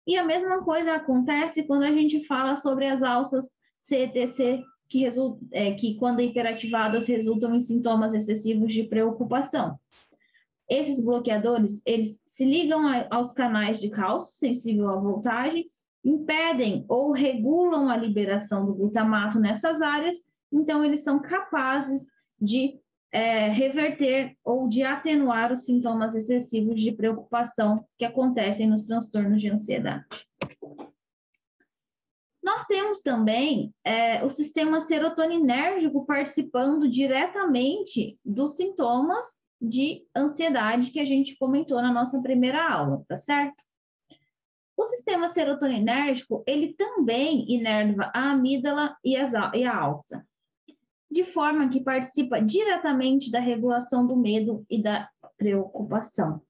E 0.06 0.16
a 0.16 0.24
mesma 0.24 0.62
coisa 0.62 0.94
acontece 0.94 1.64
quando 1.64 1.82
a 1.82 1.92
gente 1.92 2.24
fala 2.24 2.56
sobre 2.56 2.86
as 2.86 3.02
alças 3.02 3.50
CTC, 3.80 4.62
que, 4.88 5.00
result, 5.00 5.38
é, 5.52 5.74
que 5.74 5.96
quando 5.96 6.20
hiperativadas 6.20 7.06
resultam 7.06 7.54
em 7.54 7.60
sintomas 7.60 8.14
excessivos 8.14 8.72
de 8.72 8.84
preocupação. 8.84 9.78
Esses 10.68 11.04
bloqueadores, 11.04 11.82
eles 11.84 12.22
se 12.26 12.44
ligam 12.44 12.86
a, 12.86 13.06
aos 13.10 13.32
canais 13.32 13.80
de 13.80 13.90
cálcio 13.90 14.32
sensível 14.32 14.88
à 14.88 14.96
voltagem, 14.96 15.70
impedem 16.08 16.84
ou 16.88 17.12
regulam 17.12 17.88
a 17.88 17.96
liberação 17.96 18.64
do 18.64 18.74
glutamato 18.74 19.38
nessas 19.38 19.82
áreas, 19.82 20.16
então 20.50 20.84
eles 20.84 21.04
são 21.04 21.20
capazes 21.20 22.06
de 22.40 22.80
é, 23.12 23.48
reverter 23.48 24.36
ou 24.44 24.68
de 24.68 24.82
atenuar 24.82 25.52
os 25.52 25.64
sintomas 25.64 26.14
excessivos 26.14 26.80
de 26.80 26.92
preocupação 26.92 27.84
que 27.98 28.04
acontecem 28.04 28.66
nos 28.66 28.86
transtornos 28.86 29.40
de 29.40 29.50
ansiedade. 29.50 30.04
Nós 32.42 32.64
temos 32.66 33.00
também 33.00 33.74
é, 33.84 34.24
o 34.24 34.30
sistema 34.30 34.80
serotoninérgico 34.80 36.06
participando 36.06 36.88
diretamente 36.88 38.16
dos 38.24 38.56
sintomas 38.56 39.26
de 39.60 40.02
ansiedade 40.16 40.90
que 40.90 41.00
a 41.00 41.04
gente 41.04 41.36
comentou 41.36 41.82
na 41.82 41.92
nossa 41.92 42.22
primeira 42.22 42.72
aula, 42.72 43.04
tá 43.06 43.18
certo? 43.18 43.67
O 44.78 44.84
sistema 44.84 45.28
serotoninérgico, 45.28 46.44
ele 46.46 46.72
também 46.74 47.52
inerva 47.52 48.12
a 48.14 48.30
amígdala 48.30 48.96
e, 49.04 49.16
e 49.16 49.64
a 49.64 49.76
alça 49.76 50.24
de 51.10 51.24
forma 51.24 51.68
que 51.68 51.80
participa 51.80 52.40
diretamente 52.40 53.30
da 53.30 53.40
regulação 53.40 54.06
do 54.06 54.16
medo 54.16 54.64
e 54.68 54.82
da 54.82 55.08
preocupação. 55.36 56.42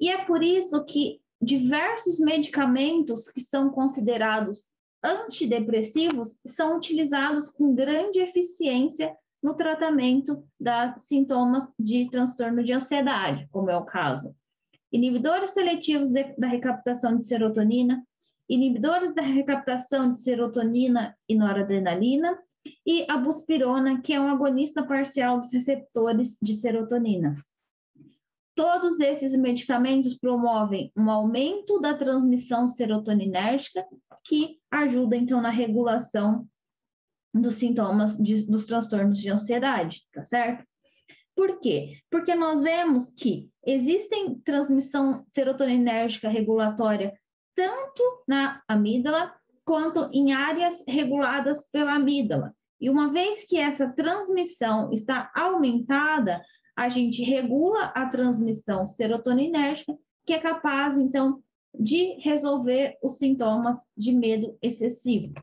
E 0.00 0.10
é 0.10 0.24
por 0.24 0.42
isso 0.42 0.84
que 0.84 1.20
diversos 1.40 2.18
medicamentos 2.18 3.28
que 3.30 3.40
são 3.40 3.70
considerados 3.70 4.68
antidepressivos 5.02 6.36
são 6.44 6.76
utilizados 6.76 7.48
com 7.48 7.74
grande 7.74 8.18
eficiência 8.18 9.16
no 9.40 9.54
tratamento 9.54 10.44
dos 10.58 11.02
sintomas 11.06 11.72
de 11.78 12.10
transtorno 12.10 12.64
de 12.64 12.72
ansiedade, 12.72 13.48
como 13.52 13.70
é 13.70 13.76
o 13.76 13.84
caso. 13.84 14.34
Inibidores 14.92 15.50
seletivos 15.50 16.10
de, 16.10 16.34
da 16.38 16.46
recaptação 16.46 17.16
de 17.16 17.26
serotonina, 17.26 18.02
inibidores 18.48 19.14
da 19.14 19.22
recaptação 19.22 20.12
de 20.12 20.22
serotonina 20.22 21.16
e 21.28 21.34
noradrenalina, 21.34 22.38
e 22.86 23.06
a 23.08 23.16
buspirona, 23.16 24.00
que 24.00 24.12
é 24.12 24.20
um 24.20 24.28
agonista 24.28 24.82
parcial 24.82 25.40
dos 25.40 25.52
receptores 25.52 26.36
de 26.42 26.54
serotonina. 26.54 27.36
Todos 28.54 28.98
esses 29.00 29.36
medicamentos 29.38 30.16
promovem 30.18 30.90
um 30.96 31.10
aumento 31.10 31.80
da 31.80 31.94
transmissão 31.94 32.66
serotoninérgica, 32.66 33.84
que 34.24 34.58
ajuda, 34.70 35.16
então, 35.16 35.40
na 35.40 35.50
regulação 35.50 36.46
dos 37.32 37.56
sintomas 37.56 38.16
de, 38.16 38.44
dos 38.46 38.66
transtornos 38.66 39.18
de 39.18 39.30
ansiedade, 39.30 40.02
tá 40.12 40.24
certo? 40.24 40.66
Por 41.38 41.60
quê? 41.60 42.00
Porque 42.10 42.34
nós 42.34 42.62
vemos 42.62 43.10
que 43.10 43.48
existem 43.64 44.40
transmissão 44.40 45.24
serotoninérgica 45.28 46.28
regulatória 46.28 47.16
tanto 47.54 48.02
na 48.26 48.60
amígdala 48.66 49.32
quanto 49.64 50.10
em 50.12 50.32
áreas 50.32 50.82
reguladas 50.88 51.64
pela 51.70 51.94
amígdala. 51.94 52.52
E 52.80 52.90
uma 52.90 53.12
vez 53.12 53.44
que 53.44 53.56
essa 53.56 53.88
transmissão 53.88 54.92
está 54.92 55.30
aumentada, 55.32 56.42
a 56.76 56.88
gente 56.88 57.22
regula 57.22 57.84
a 57.94 58.08
transmissão 58.08 58.88
serotoninérgica, 58.88 59.96
que 60.26 60.32
é 60.32 60.40
capaz, 60.40 60.98
então, 60.98 61.40
de 61.72 62.14
resolver 62.18 62.98
os 63.00 63.16
sintomas 63.16 63.78
de 63.96 64.10
medo 64.10 64.58
excessivo. 64.60 65.34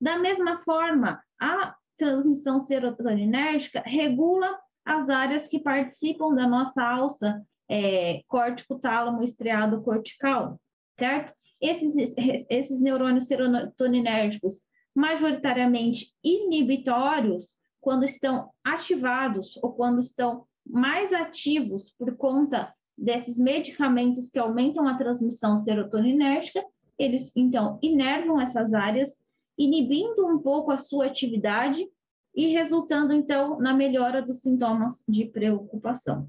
Da 0.00 0.16
mesma 0.16 0.58
forma, 0.58 1.20
a 1.40 1.74
transmissão 1.96 2.58
serotoninérgica 2.60 3.82
regula 3.84 4.58
as 4.84 5.08
áreas 5.08 5.48
que 5.48 5.58
participam 5.58 6.34
da 6.34 6.46
nossa 6.46 6.82
alça 6.82 7.42
é, 7.68 8.22
córtico-tálamo 8.28 9.22
estriado 9.22 9.82
cortical, 9.82 10.60
certo? 10.98 11.32
Esses, 11.60 12.14
esses 12.50 12.80
neurônios 12.80 13.26
serotoninérgicos 13.26 14.66
majoritariamente 14.94 16.12
inibitórios 16.22 17.58
quando 17.80 18.04
estão 18.04 18.50
ativados 18.62 19.58
ou 19.62 19.72
quando 19.72 20.00
estão 20.00 20.46
mais 20.64 21.12
ativos 21.12 21.94
por 21.98 22.16
conta 22.16 22.72
desses 22.96 23.38
medicamentos 23.38 24.30
que 24.30 24.38
aumentam 24.38 24.86
a 24.86 24.96
transmissão 24.96 25.58
serotoninérgica, 25.58 26.64
eles 26.98 27.32
então 27.36 27.78
inervam 27.82 28.40
essas 28.40 28.72
áreas, 28.72 29.23
inibindo 29.58 30.26
um 30.26 30.38
pouco 30.38 30.70
a 30.70 30.78
sua 30.78 31.06
atividade 31.06 31.86
e 32.34 32.48
resultando 32.48 33.12
então 33.12 33.58
na 33.58 33.72
melhora 33.72 34.20
dos 34.20 34.40
sintomas 34.40 35.04
de 35.08 35.24
preocupação. 35.26 36.28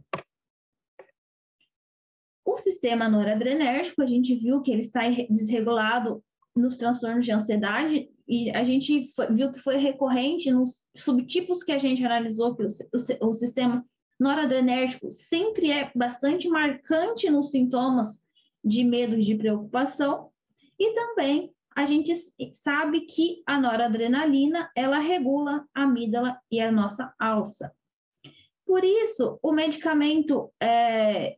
O 2.45 2.57
sistema 2.57 3.09
noradrenérgico, 3.09 4.01
a 4.03 4.05
gente 4.05 4.35
viu 4.35 4.61
que 4.61 4.71
ele 4.71 4.81
está 4.81 5.01
desregulado 5.29 6.23
nos 6.55 6.77
transtornos 6.77 7.25
de 7.25 7.31
ansiedade 7.31 8.09
e 8.27 8.49
a 8.51 8.63
gente 8.63 9.11
viu 9.31 9.51
que 9.51 9.59
foi 9.59 9.77
recorrente 9.77 10.51
nos 10.51 10.85
subtipos 10.95 11.63
que 11.63 11.71
a 11.71 11.77
gente 11.77 12.03
analisou, 12.03 12.55
que 12.55 12.63
o, 12.63 12.67
o, 12.67 13.29
o 13.29 13.33
sistema 13.33 13.83
noradrenérgico 14.19 15.11
sempre 15.11 15.71
é 15.71 15.91
bastante 15.95 16.47
marcante 16.47 17.29
nos 17.29 17.51
sintomas 17.51 18.23
de 18.63 18.83
medo 18.83 19.15
e 19.15 19.21
de 19.21 19.35
preocupação, 19.35 20.29
e 20.79 20.93
também 20.93 21.53
a 21.75 21.85
gente 21.85 22.13
sabe 22.53 23.01
que 23.01 23.43
a 23.45 23.59
noradrenalina, 23.59 24.71
ela 24.75 24.99
regula 24.99 25.65
a 25.75 25.83
amígdala 25.83 26.39
e 26.49 26.61
a 26.61 26.71
nossa 26.71 27.13
alça. 27.19 27.73
Por 28.65 28.83
isso, 28.83 29.37
o 29.43 29.51
medicamento, 29.51 30.51
é, 30.61 31.37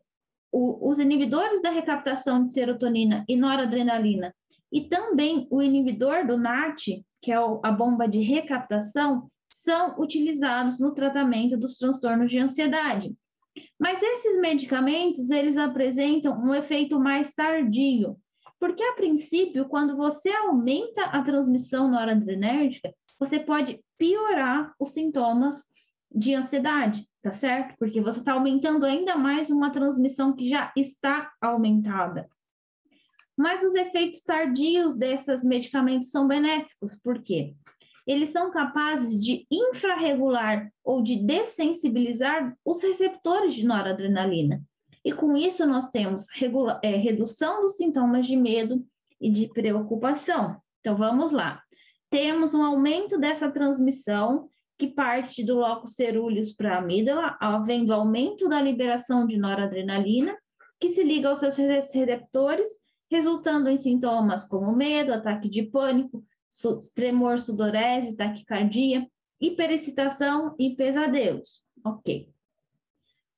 o, 0.52 0.90
os 0.90 1.00
inibidores 1.00 1.62
da 1.62 1.72
recaptação 1.72 2.46
de 2.46 2.54
serotonina 2.54 3.26
e 3.28 3.36
noradrenalina 3.36 4.34
e 4.72 4.82
também 4.82 5.48
o 5.50 5.62
inibidor 5.62 6.26
do 6.28 6.38
NAT, 6.38 7.04
que 7.22 7.32
é 7.32 7.36
a 7.36 7.72
bomba 7.72 8.08
de 8.08 8.20
recaptação, 8.20 9.30
são 9.52 10.00
utilizados 10.00 10.80
no 10.80 10.94
tratamento 10.94 11.58
dos 11.58 11.78
transtornos 11.78 12.30
de 12.30 12.40
ansiedade. 12.40 13.16
Mas 13.80 14.04
esses 14.04 14.40
medicamentos, 14.40 15.30
eles 15.32 15.58
apresentam 15.58 16.40
um 16.40 16.54
efeito 16.54 17.00
mais 17.00 17.34
tardio, 17.34 18.18
Porque, 18.60 18.84
a 18.84 18.94
princípio, 18.94 19.68
quando 19.68 19.96
você 19.96 20.30
aumenta 20.30 21.04
a 21.06 21.22
transmissão 21.24 21.90
noradrenérgica, 21.90 22.94
você 23.20 23.40
pode 23.40 23.80
piorar 23.98 24.74
os 24.80 24.90
sintomas 24.90 25.64
de 26.12 26.34
ansiedade, 26.34 27.08
tá 27.22 27.32
certo? 27.32 27.76
Porque 27.78 28.02
você 28.02 28.20
está 28.20 28.34
aumentando 28.34 28.86
ainda 28.86 29.16
mais 29.16 29.50
uma 29.50 29.72
transmissão 29.72 30.36
que 30.36 30.50
já 30.50 30.72
está 30.76 31.32
aumentada. 31.42 32.30
Mas 33.38 33.62
os 33.64 33.76
efeitos 33.76 34.24
tardios 34.24 34.98
desses 34.98 35.44
medicamentos 35.44 36.10
são 36.10 36.28
benéficos, 36.28 36.96
por 36.96 37.22
quê? 37.22 37.56
Eles 38.08 38.30
são 38.30 38.50
capazes 38.50 39.22
de 39.22 39.46
infrarregular 39.52 40.72
ou 40.84 41.04
de 41.04 41.18
dessensibilizar 41.18 42.58
os 42.66 42.82
receptores 42.82 43.54
de 43.54 43.66
noradrenalina. 43.66 44.64
E 45.08 45.14
com 45.14 45.38
isso 45.38 45.66
nós 45.66 45.88
temos 45.88 46.28
é, 46.84 46.98
redução 46.98 47.62
dos 47.62 47.78
sintomas 47.78 48.28
de 48.28 48.36
medo 48.36 48.86
e 49.22 49.32
de 49.32 49.48
preocupação. 49.48 50.62
Então 50.82 50.98
vamos 50.98 51.32
lá. 51.32 51.64
Temos 52.10 52.54
um 52.54 52.62
aumento 52.62 53.18
dessa 53.18 53.50
transmissão 53.50 54.50
que 54.78 54.88
parte 54.88 55.46
do 55.46 55.60
locus 55.60 55.94
cerúleus 55.94 56.52
para 56.52 56.76
a 56.76 56.80
amígdala, 56.80 57.38
havendo 57.40 57.94
aumento 57.94 58.50
da 58.50 58.62
liberação 58.62 59.26
de 59.26 59.38
noradrenalina, 59.38 60.38
que 60.78 60.90
se 60.90 61.06
liga 61.06 61.30
aos 61.30 61.40
seus 61.40 61.56
receptores, 61.56 62.68
resultando 63.10 63.70
em 63.70 63.78
sintomas 63.78 64.44
como 64.44 64.76
medo, 64.76 65.14
ataque 65.14 65.48
de 65.48 65.64
pânico, 65.64 66.22
tremor, 66.94 67.40
sudorese, 67.40 68.18
taquicardia, 68.18 69.08
hiperexcitação 69.40 70.54
e 70.60 70.76
pesadelos. 70.76 71.64
Ok. 71.82 72.30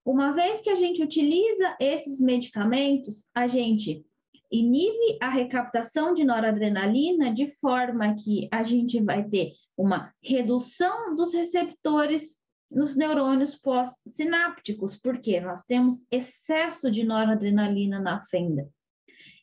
Uma 0.10 0.32
vez 0.32 0.60
que 0.60 0.72
a 0.72 0.76
gente 0.76 1.04
utiliza 1.04 1.78
esses 1.80 2.20
medicamentos, 2.20 3.30
a 3.32 3.46
gente 3.46 4.04
inibe 4.52 5.20
a 5.22 5.30
recaptação 5.30 6.16
de 6.16 6.24
noradrenalina 6.24 7.32
de 7.32 7.48
forma 7.60 8.16
que 8.16 8.50
a 8.52 8.64
gente 8.64 9.00
vai 9.00 9.24
ter 9.26 9.52
uma 9.78 10.12
redução 10.24 11.16
dos 11.16 11.32
receptores 11.32 12.40
nos 12.72 12.96
neurônios 12.96 13.54
pós-sinápticos, 13.54 14.98
porque 14.98 15.40
nós 15.40 15.62
temos 15.66 15.98
excesso 16.12 16.90
de 16.90 17.04
noradrenalina 17.04 18.00
na 18.00 18.26
fenda. 18.26 18.68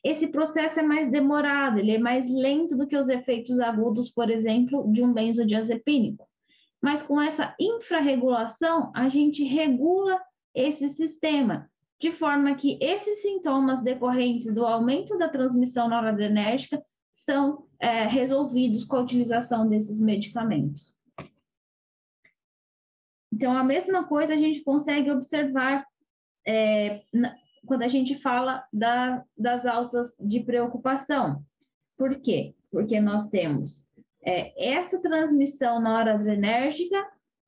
Esse 0.03 0.27
processo 0.27 0.81
é 0.81 0.83
mais 0.83 1.09
demorado, 1.09 1.79
ele 1.79 1.91
é 1.91 1.97
mais 1.97 2.29
lento 2.29 2.75
do 2.75 2.85
que 2.85 2.97
os 2.97 3.07
efeitos 3.07 3.61
agudos, 3.61 4.11
por 4.11 4.29
exemplo, 4.29 4.85
de 4.91 5.01
um 5.01 5.13
benzodiazepínico. 5.13 6.27
Mas 6.81 7.01
com 7.01 7.21
essa 7.21 7.55
infrarregulação, 7.57 8.91
a 8.93 9.07
gente 9.07 9.45
regula 9.45 10.21
esse 10.57 10.89
sistema 10.89 11.69
de 11.99 12.11
forma 12.11 12.55
que 12.55 12.79
esses 12.81 13.21
sintomas 13.21 13.81
decorrentes 13.81 14.51
do 14.53 14.65
aumento 14.65 15.17
da 15.17 15.29
transmissão 15.29 15.87
noradrenérgica 15.87 16.83
são 17.11 17.67
é, 17.79 18.07
resolvidos 18.07 18.83
com 18.83 18.97
a 18.97 19.01
utilização 19.01 19.67
desses 19.67 19.99
medicamentos. 19.99 20.97
Então, 23.31 23.55
a 23.55 23.63
mesma 23.63 24.03
coisa 24.05 24.33
a 24.33 24.37
gente 24.37 24.63
consegue 24.63 25.11
observar 25.11 25.85
é, 26.45 27.03
na, 27.13 27.35
quando 27.65 27.83
a 27.83 27.87
gente 27.87 28.15
fala 28.15 28.65
da, 28.73 29.23
das 29.37 29.65
alças 29.65 30.15
de 30.19 30.39
preocupação. 30.39 31.43
Por 31.97 32.19
quê? 32.21 32.55
Porque 32.71 32.99
nós 32.99 33.29
temos 33.29 33.91
é, 34.23 34.71
essa 34.73 34.99
transmissão 34.99 35.79
noradrenérgica 35.79 36.97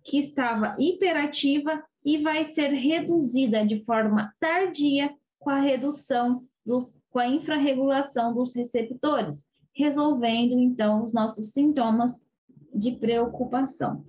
que 0.04 0.18
estava 0.18 0.76
hiperativa 0.80 1.84
e 2.10 2.18
vai 2.18 2.44
ser 2.44 2.70
reduzida 2.70 3.64
de 3.64 3.84
forma 3.84 4.34
tardia 4.40 5.16
com 5.38 5.52
a 5.52 5.60
redução 5.60 6.44
dos, 6.66 7.00
com 7.12 7.20
a 7.20 7.28
infrarregulação 7.28 8.34
dos 8.34 8.56
receptores, 8.56 9.48
resolvendo 9.76 10.58
então 10.58 11.04
os 11.04 11.14
nossos 11.14 11.52
sintomas 11.52 12.28
de 12.74 12.94
preocupação. 12.94 14.04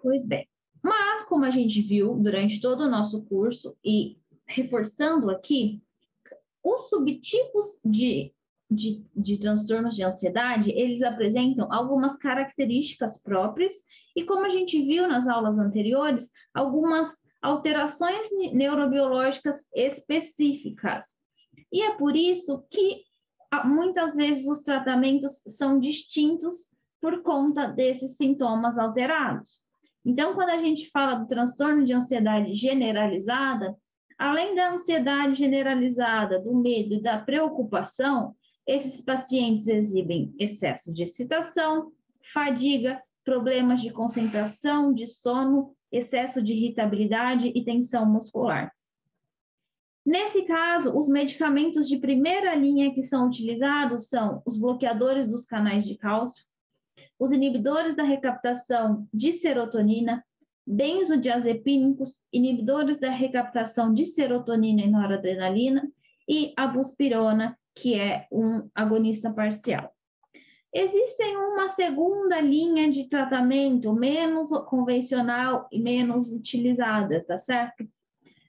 Pois 0.00 0.24
bem, 0.24 0.48
mas 0.80 1.24
como 1.24 1.44
a 1.44 1.50
gente 1.50 1.82
viu 1.82 2.14
durante 2.14 2.60
todo 2.60 2.82
o 2.82 2.90
nosso 2.90 3.24
curso 3.24 3.76
e 3.84 4.16
reforçando 4.46 5.28
aqui, 5.28 5.82
os 6.62 6.88
subtipos 6.88 7.80
de 7.84 8.32
de, 8.74 9.04
de 9.14 9.38
transtornos 9.38 9.94
de 9.94 10.02
ansiedade, 10.02 10.70
eles 10.70 11.02
apresentam 11.02 11.72
algumas 11.72 12.16
características 12.16 13.20
próprias 13.22 13.72
e, 14.16 14.24
como 14.24 14.44
a 14.44 14.48
gente 14.48 14.80
viu 14.82 15.06
nas 15.08 15.26
aulas 15.28 15.58
anteriores, 15.58 16.30
algumas 16.54 17.22
alterações 17.40 18.26
neurobiológicas 18.52 19.66
específicas. 19.74 21.06
E 21.72 21.82
é 21.82 21.94
por 21.96 22.14
isso 22.16 22.64
que 22.70 23.02
muitas 23.64 24.14
vezes 24.14 24.48
os 24.48 24.60
tratamentos 24.60 25.42
são 25.46 25.78
distintos 25.78 26.74
por 27.00 27.22
conta 27.22 27.66
desses 27.66 28.16
sintomas 28.16 28.78
alterados. 28.78 29.60
Então, 30.04 30.34
quando 30.34 30.50
a 30.50 30.58
gente 30.58 30.90
fala 30.90 31.16
do 31.16 31.26
transtorno 31.26 31.84
de 31.84 31.92
ansiedade 31.92 32.54
generalizada, 32.54 33.76
além 34.18 34.54
da 34.54 34.72
ansiedade 34.72 35.34
generalizada, 35.34 36.40
do 36.40 36.54
medo 36.54 36.94
e 36.94 37.02
da 37.02 37.18
preocupação, 37.18 38.34
esses 38.66 39.00
pacientes 39.00 39.66
exibem 39.68 40.34
excesso 40.38 40.92
de 40.92 41.02
excitação, 41.02 41.92
fadiga, 42.22 43.00
problemas 43.24 43.80
de 43.80 43.90
concentração, 43.90 44.92
de 44.92 45.06
sono, 45.06 45.74
excesso 45.90 46.42
de 46.42 46.52
irritabilidade 46.52 47.52
e 47.54 47.64
tensão 47.64 48.06
muscular. 48.06 48.72
Nesse 50.04 50.42
caso, 50.42 50.98
os 50.98 51.08
medicamentos 51.08 51.86
de 51.86 51.98
primeira 51.98 52.54
linha 52.54 52.92
que 52.92 53.04
são 53.04 53.28
utilizados 53.28 54.08
são 54.08 54.42
os 54.44 54.58
bloqueadores 54.58 55.28
dos 55.28 55.44
canais 55.44 55.84
de 55.84 55.96
cálcio, 55.96 56.44
os 57.18 57.30
inibidores 57.30 57.94
da 57.94 58.02
recaptação 58.02 59.06
de 59.14 59.30
serotonina, 59.30 60.24
benzodiazepínicos, 60.66 62.20
inibidores 62.32 62.98
da 62.98 63.10
recaptação 63.10 63.94
de 63.94 64.04
serotonina 64.04 64.82
e 64.82 64.90
noradrenalina 64.90 65.88
e 66.28 66.52
a 66.56 66.66
buspirona, 66.66 67.56
que 67.74 67.94
é 67.94 68.26
um 68.30 68.68
agonista 68.74 69.32
parcial. 69.32 69.92
Existe 70.74 71.22
uma 71.36 71.68
segunda 71.68 72.40
linha 72.40 72.90
de 72.90 73.08
tratamento 73.08 73.92
menos 73.92 74.48
convencional 74.66 75.68
e 75.70 75.78
menos 75.78 76.32
utilizada, 76.32 77.22
tá 77.24 77.38
certo? 77.38 77.86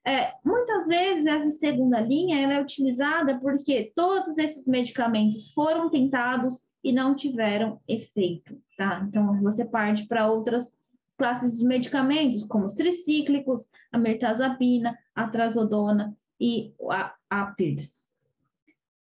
É, 0.05 0.33
muitas 0.43 0.87
vezes 0.87 1.25
essa 1.25 1.51
segunda 1.51 1.99
linha 1.99 2.41
ela 2.41 2.53
é 2.53 2.61
utilizada 2.61 3.39
porque 3.39 3.91
todos 3.95 4.37
esses 4.37 4.67
medicamentos 4.67 5.51
foram 5.51 5.89
tentados 5.89 6.63
e 6.83 6.91
não 6.91 7.15
tiveram 7.15 7.79
efeito, 7.87 8.57
tá? 8.77 9.05
Então 9.07 9.41
você 9.41 9.65
parte 9.65 10.05
para 10.07 10.29
outras 10.29 10.77
classes 11.17 11.59
de 11.59 11.65
medicamentos, 11.65 12.43
como 12.43 12.65
os 12.65 12.73
tricíclicos, 12.73 13.69
a 13.91 13.97
mirtazapina, 13.97 14.97
a 15.15 15.27
trazodona 15.27 16.15
e 16.39 16.73
a, 16.89 17.15
a 17.29 17.45
PIRS. 17.47 18.12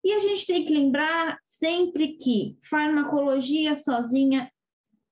E 0.06 0.12
a 0.12 0.20
gente 0.20 0.46
tem 0.46 0.64
que 0.64 0.72
lembrar 0.72 1.36
sempre 1.42 2.12
que 2.12 2.56
farmacologia 2.70 3.74
sozinha, 3.74 4.48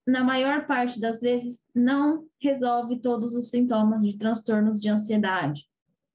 na 0.06 0.22
maior 0.22 0.68
parte 0.68 1.00
das 1.00 1.20
vezes, 1.20 1.58
não 1.74 2.28
resolve 2.40 3.00
todos 3.00 3.34
os 3.34 3.50
sintomas 3.50 4.02
de 4.02 4.16
transtornos 4.16 4.80
de 4.80 4.88
ansiedade. 4.88 5.64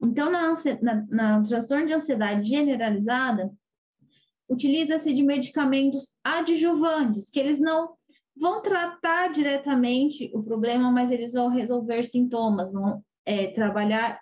Então, 0.01 0.31
na, 0.31 0.53
na, 0.81 1.05
na 1.09 1.43
transtorno 1.43 1.87
de 1.87 1.93
ansiedade 1.93 2.47
generalizada, 2.47 3.51
utiliza-se 4.47 5.13
de 5.13 5.23
medicamentos 5.23 6.17
adjuvantes, 6.23 7.29
que 7.29 7.37
eles 7.41 7.59
não 7.59 7.95
vão 8.33 8.61
tratar 8.61 9.33
diretamente 9.33 10.31
o 10.33 10.41
problema, 10.41 10.89
mas 10.89 11.11
eles 11.11 11.33
vão 11.33 11.49
resolver 11.49 12.05
sintomas, 12.05 12.71
vão 12.71 13.03
é, 13.25 13.47
trabalhar 13.47 14.21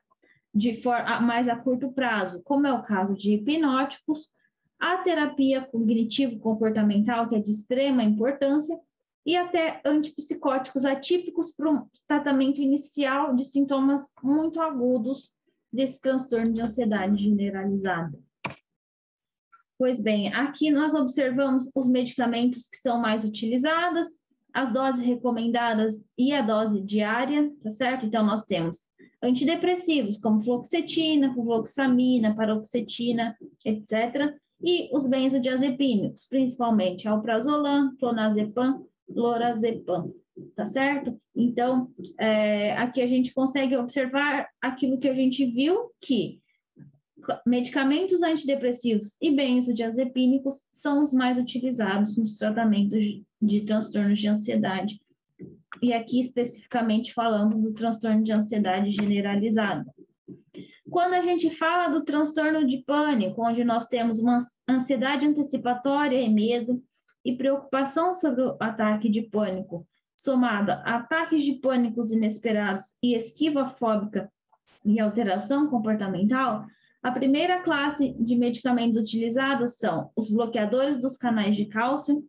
de 0.51 0.81
forma 0.81 1.21
mais 1.21 1.47
a 1.47 1.55
curto 1.55 1.91
prazo, 1.91 2.41
como 2.43 2.65
é 2.65 2.73
o 2.73 2.81
caso 2.81 3.15
de 3.15 3.35
hipnóticos 3.35 4.35
a 4.79 4.97
terapia 4.97 5.61
cognitivo-comportamental, 5.61 7.27
que 7.27 7.35
é 7.35 7.39
de 7.39 7.49
extrema 7.49 8.03
importância, 8.03 8.79
e 9.25 9.35
até 9.35 9.81
antipsicóticos 9.83 10.85
atípicos 10.85 11.51
para 11.51 11.69
um 11.69 11.85
tratamento 12.07 12.61
inicial 12.61 13.35
de 13.35 13.43
sintomas 13.43 14.13
muito 14.23 14.61
agudos 14.61 15.33
desse 15.71 16.01
transtorno 16.01 16.53
de 16.53 16.61
ansiedade 16.61 17.21
generalizada. 17.21 18.17
Pois 19.77 20.01
bem, 20.01 20.33
aqui 20.33 20.71
nós 20.71 20.93
observamos 20.93 21.69
os 21.75 21.89
medicamentos 21.89 22.67
que 22.67 22.77
são 22.77 23.01
mais 23.01 23.25
utilizados, 23.25 24.07
as 24.53 24.71
doses 24.71 25.05
recomendadas 25.05 26.01
e 26.17 26.33
a 26.33 26.41
dose 26.41 26.81
diária, 26.81 27.51
tá 27.61 27.69
certo? 27.69 28.05
Então, 28.05 28.25
nós 28.25 28.43
temos 28.43 28.77
antidepressivos, 29.21 30.17
como 30.17 30.41
fluoxetina, 30.41 31.33
fluoxamina, 31.33 32.33
paroxetina, 32.33 33.37
etc 33.65 34.37
e 34.61 34.89
os 34.91 35.07
benzodiazepínicos, 35.07 36.25
principalmente 36.25 37.07
alprazolam, 37.07 37.95
clonazepam, 37.97 38.85
lorazepam, 39.09 40.11
tá 40.55 40.65
certo? 40.65 41.19
Então, 41.35 41.89
é, 42.19 42.75
aqui 42.77 43.01
a 43.01 43.07
gente 43.07 43.33
consegue 43.33 43.77
observar 43.77 44.47
aquilo 44.61 44.99
que 44.99 45.07
a 45.07 45.13
gente 45.13 45.45
viu, 45.45 45.91
que 46.01 46.41
medicamentos 47.45 48.21
antidepressivos 48.21 49.17
e 49.21 49.35
benzodiazepínicos 49.35 50.67
são 50.73 51.03
os 51.03 51.13
mais 51.13 51.37
utilizados 51.37 52.17
nos 52.17 52.37
tratamentos 52.37 53.03
de, 53.41 53.61
transtornos 53.61 54.19
de 54.19 54.27
ansiedade. 54.27 54.99
E 55.81 55.93
aqui 55.93 56.19
especificamente 56.19 57.13
falando 57.13 57.61
do 57.61 57.73
transtorno 57.73 58.23
de 58.23 58.31
ansiedade 58.31 58.91
generalizada. 58.91 59.85
Quando 60.89 61.13
a 61.13 61.21
gente 61.21 61.49
fala 61.49 61.89
do 61.89 62.05
transtorno 62.05 62.65
de 62.65 62.77
pânico, 62.79 63.41
onde 63.41 63.63
nós 63.63 63.87
temos 63.87 64.19
uma 64.19 64.39
ansiedade 64.69 65.25
antecipatória 65.25 66.19
e 66.21 66.29
medo 66.29 66.81
e 67.25 67.35
preocupação 67.35 68.15
sobre 68.15 68.41
o 68.41 68.57
ataque 68.59 69.09
de 69.09 69.23
pânico, 69.23 69.85
somada 70.15 70.81
a 70.85 70.97
ataques 70.97 71.43
de 71.43 71.53
pânicos 71.53 72.11
inesperados 72.11 72.97
e 73.03 73.15
esquiva 73.15 73.67
fóbica 73.67 74.31
e 74.85 74.99
alteração 74.99 75.69
comportamental, 75.69 76.65
a 77.03 77.11
primeira 77.11 77.61
classe 77.61 78.13
de 78.13 78.35
medicamentos 78.35 78.97
utilizados 78.97 79.77
são 79.77 80.11
os 80.15 80.29
bloqueadores 80.29 80.99
dos 80.99 81.17
canais 81.17 81.55
de 81.55 81.65
cálcio, 81.65 82.25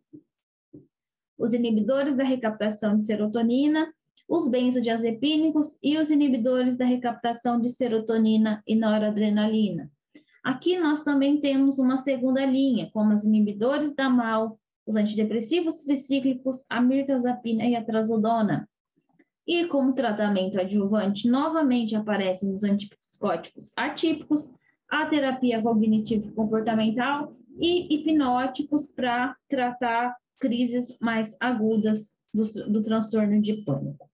os 1.37 1.53
inibidores 1.53 2.15
da 2.15 2.23
recaptação 2.23 2.99
de 2.99 3.05
serotonina, 3.05 3.91
os 4.29 4.47
benzodiazepínicos 4.47 5.75
e 5.81 5.97
os 5.97 6.11
inibidores 6.11 6.77
da 6.77 6.85
recaptação 6.85 7.59
de 7.59 7.69
serotonina 7.69 8.61
e 8.67 8.75
noradrenalina. 8.75 9.91
Aqui 10.43 10.77
nós 10.77 11.01
também 11.01 11.41
temos 11.41 11.79
uma 11.79 11.97
segunda 11.97 12.45
linha, 12.45 12.91
como 12.93 13.11
os 13.11 13.23
inibidores 13.23 13.93
da 13.95 14.07
MAL, 14.07 14.59
os 14.85 14.95
antidepressivos 14.95 15.83
tricíclicos, 15.83 16.63
a 16.69 16.79
mirtazapina 16.79 17.65
e 17.65 17.75
a 17.75 17.83
trazodona. 17.83 18.69
E 19.47 19.65
como 19.65 19.93
tratamento 19.93 20.59
adjuvante, 20.59 21.27
novamente 21.27 21.95
aparecem 21.95 22.53
os 22.53 22.63
antipsicóticos 22.63 23.71
atípicos, 23.75 24.51
a 24.87 25.07
terapia 25.07 25.61
cognitivo-comportamental 25.61 27.35
e 27.59 27.93
hipnóticos 27.93 28.91
para 28.91 29.35
tratar 29.49 30.15
crises 30.39 30.95
mais 31.01 31.35
agudas 31.39 32.15
do, 32.33 32.43
do 32.71 32.83
transtorno 32.83 33.41
de 33.41 33.63
pânico. 33.63 34.09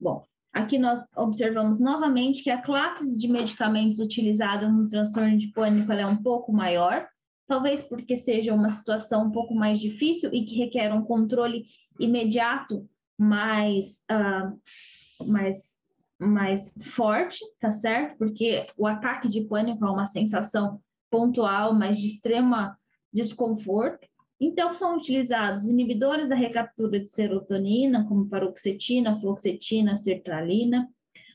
Bom, 0.00 0.24
aqui 0.52 0.78
nós 0.78 1.06
observamos 1.16 1.78
novamente 1.78 2.42
que 2.42 2.50
a 2.50 2.60
classe 2.60 3.18
de 3.18 3.28
medicamentos 3.28 3.98
utilizada 4.00 4.68
no 4.70 4.88
transtorno 4.88 5.38
de 5.38 5.48
pânico 5.48 5.92
é 5.92 6.06
um 6.06 6.16
pouco 6.16 6.52
maior, 6.52 7.06
talvez 7.46 7.82
porque 7.82 8.16
seja 8.16 8.54
uma 8.54 8.70
situação 8.70 9.26
um 9.26 9.30
pouco 9.30 9.54
mais 9.54 9.80
difícil 9.80 10.32
e 10.32 10.44
que 10.44 10.56
requer 10.56 10.92
um 10.92 11.02
controle 11.02 11.64
imediato 11.98 12.88
mais, 13.18 14.02
uh, 14.10 15.26
mais, 15.26 15.80
mais 16.18 16.74
forte, 16.94 17.38
tá 17.58 17.72
certo? 17.72 18.18
Porque 18.18 18.66
o 18.76 18.86
ataque 18.86 19.28
de 19.28 19.42
pânico 19.42 19.84
é 19.86 19.90
uma 19.90 20.06
sensação 20.06 20.80
pontual, 21.10 21.74
mas 21.74 21.96
de 21.96 22.06
extrema 22.06 22.78
desconforto. 23.12 24.06
Então, 24.40 24.74
são 24.74 24.96
utilizados 24.96 25.64
inibidores 25.64 26.28
da 26.28 26.34
recaptura 26.34 27.00
de 27.00 27.08
serotonina, 27.08 28.06
como 28.06 28.28
paroxetina, 28.28 29.18
fluoxetina, 29.18 29.96
sertralina, 29.96 30.88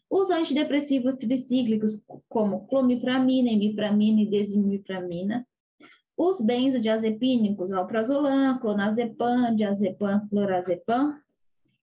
os 0.09 0.29
antidepressivos 0.29 1.15
tricíclicos, 1.15 2.03
como 2.29 2.67
clomipramina, 2.67 3.49
imipramina 3.49 4.21
e 4.21 4.29
desimipramina, 4.29 5.47
os 6.17 6.41
benzodiazepínicos, 6.41 7.71
alprazolam, 7.71 8.59
clonazepam, 8.59 9.55
diazepam, 9.55 10.27
clorazepam, 10.29 11.17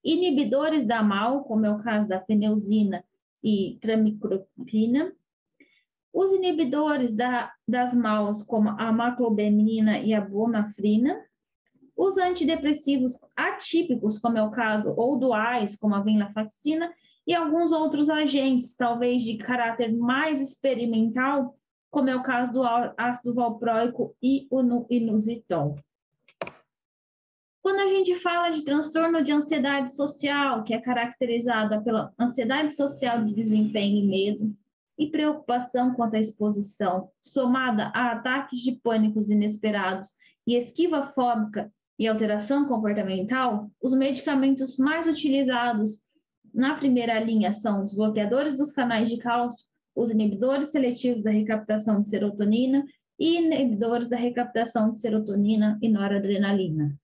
inibidores 0.05 0.87
da 0.87 1.03
MAL, 1.03 1.43
como 1.45 1.67
é 1.67 1.71
o 1.71 1.83
caso 1.83 2.07
da 2.07 2.21
feneuzina 2.21 3.03
e 3.43 3.79
tramicropina, 3.81 5.13
os 6.19 6.33
inibidores 6.33 7.15
da, 7.15 7.53
das 7.67 7.95
MALs, 7.95 8.43
como 8.43 8.71
a 8.71 8.91
maclobemina 8.91 10.01
e 10.01 10.13
a 10.13 10.21
bonafrina, 10.21 11.25
os 11.97 12.19
antidepressivos 12.19 13.13
atípicos, 13.37 14.19
como 14.19 14.37
é 14.37 14.43
o 14.43 14.51
caso, 14.51 14.93
ou 14.97 15.17
duais, 15.17 15.77
como 15.77 15.95
a 15.95 16.01
venlafaxina, 16.01 16.93
e 17.25 17.33
alguns 17.33 17.71
outros 17.71 18.11
agentes, 18.11 18.75
talvez 18.75 19.23
de 19.23 19.37
caráter 19.37 19.95
mais 19.95 20.41
experimental, 20.41 21.57
como 21.89 22.11
é 22.11 22.17
o 22.17 22.23
caso 22.23 22.53
do 22.53 22.65
ácido 22.97 23.33
valproico 23.33 24.17
e 24.21 24.49
o 24.51 24.87
inositol. 24.91 25.77
Quando 27.63 27.79
a 27.79 27.87
gente 27.87 28.17
fala 28.17 28.51
de 28.51 28.65
transtorno 28.65 29.23
de 29.23 29.31
ansiedade 29.31 29.95
social, 29.95 30.65
que 30.65 30.75
é 30.75 30.81
caracterizada 30.81 31.81
pela 31.81 32.13
ansiedade 32.19 32.75
social 32.75 33.25
de 33.25 33.33
desempenho 33.33 34.05
e 34.05 34.09
medo, 34.09 34.57
e 34.99 35.07
preocupação 35.07 35.95
quanto 35.95 36.17
à 36.17 36.19
exposição, 36.19 37.09
somada 37.23 37.93
a 37.95 38.13
ataques 38.13 38.59
de 38.59 38.73
pânicos 38.73 39.31
inesperados 39.31 40.09
e 40.47 40.57
esquiva 40.57 41.07
fóbica 41.07 41.73
e 41.99 42.07
alteração 42.07 42.67
comportamental, 42.67 43.71
os 43.83 43.95
medicamentos 43.95 44.77
mais 44.77 45.07
utilizados 45.07 46.03
na 46.53 46.75
primeira 46.75 47.19
linha 47.21 47.53
são 47.53 47.83
os 47.83 47.95
bloqueadores 47.95 48.57
dos 48.57 48.73
canais 48.73 49.09
de 49.09 49.19
cálcio, 49.19 49.67
os 49.95 50.11
inibidores 50.11 50.71
seletivos 50.71 51.23
da 51.23 51.31
recaptação 51.31 52.03
de 52.03 52.09
serotonina 52.09 52.85
e 53.19 53.37
inibidores 53.37 54.09
da 54.09 54.17
recaptação 54.17 54.93
de 54.93 55.01
serotonina 55.01 55.79
e 55.83 55.89
noradrenalina. 55.89 56.97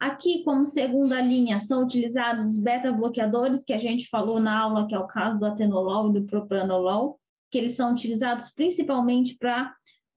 Aqui, 0.00 0.42
como 0.42 0.64
segunda 0.64 1.20
linha, 1.20 1.60
são 1.60 1.84
utilizados 1.84 2.50
os 2.50 2.56
beta-bloqueadores, 2.56 3.62
que 3.62 3.72
a 3.72 3.78
gente 3.78 4.08
falou 4.08 4.40
na 4.40 4.58
aula, 4.58 4.88
que 4.88 4.94
é 4.94 4.98
o 4.98 5.06
caso 5.06 5.38
do 5.38 5.44
atenolol 5.46 6.08
e 6.08 6.14
do 6.14 6.26
propranolol, 6.26 7.20
que 7.50 7.58
eles 7.58 7.74
são 7.74 7.92
utilizados 7.92 8.48
principalmente 8.50 9.36
para 9.36 9.74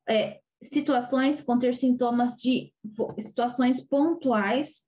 é, 0.07 0.39
situações 0.61 1.41
com 1.41 1.59
ter 1.59 1.75
sintomas 1.75 2.33
de 2.35 2.71
situações 3.19 3.81
pontuais, 3.81 4.83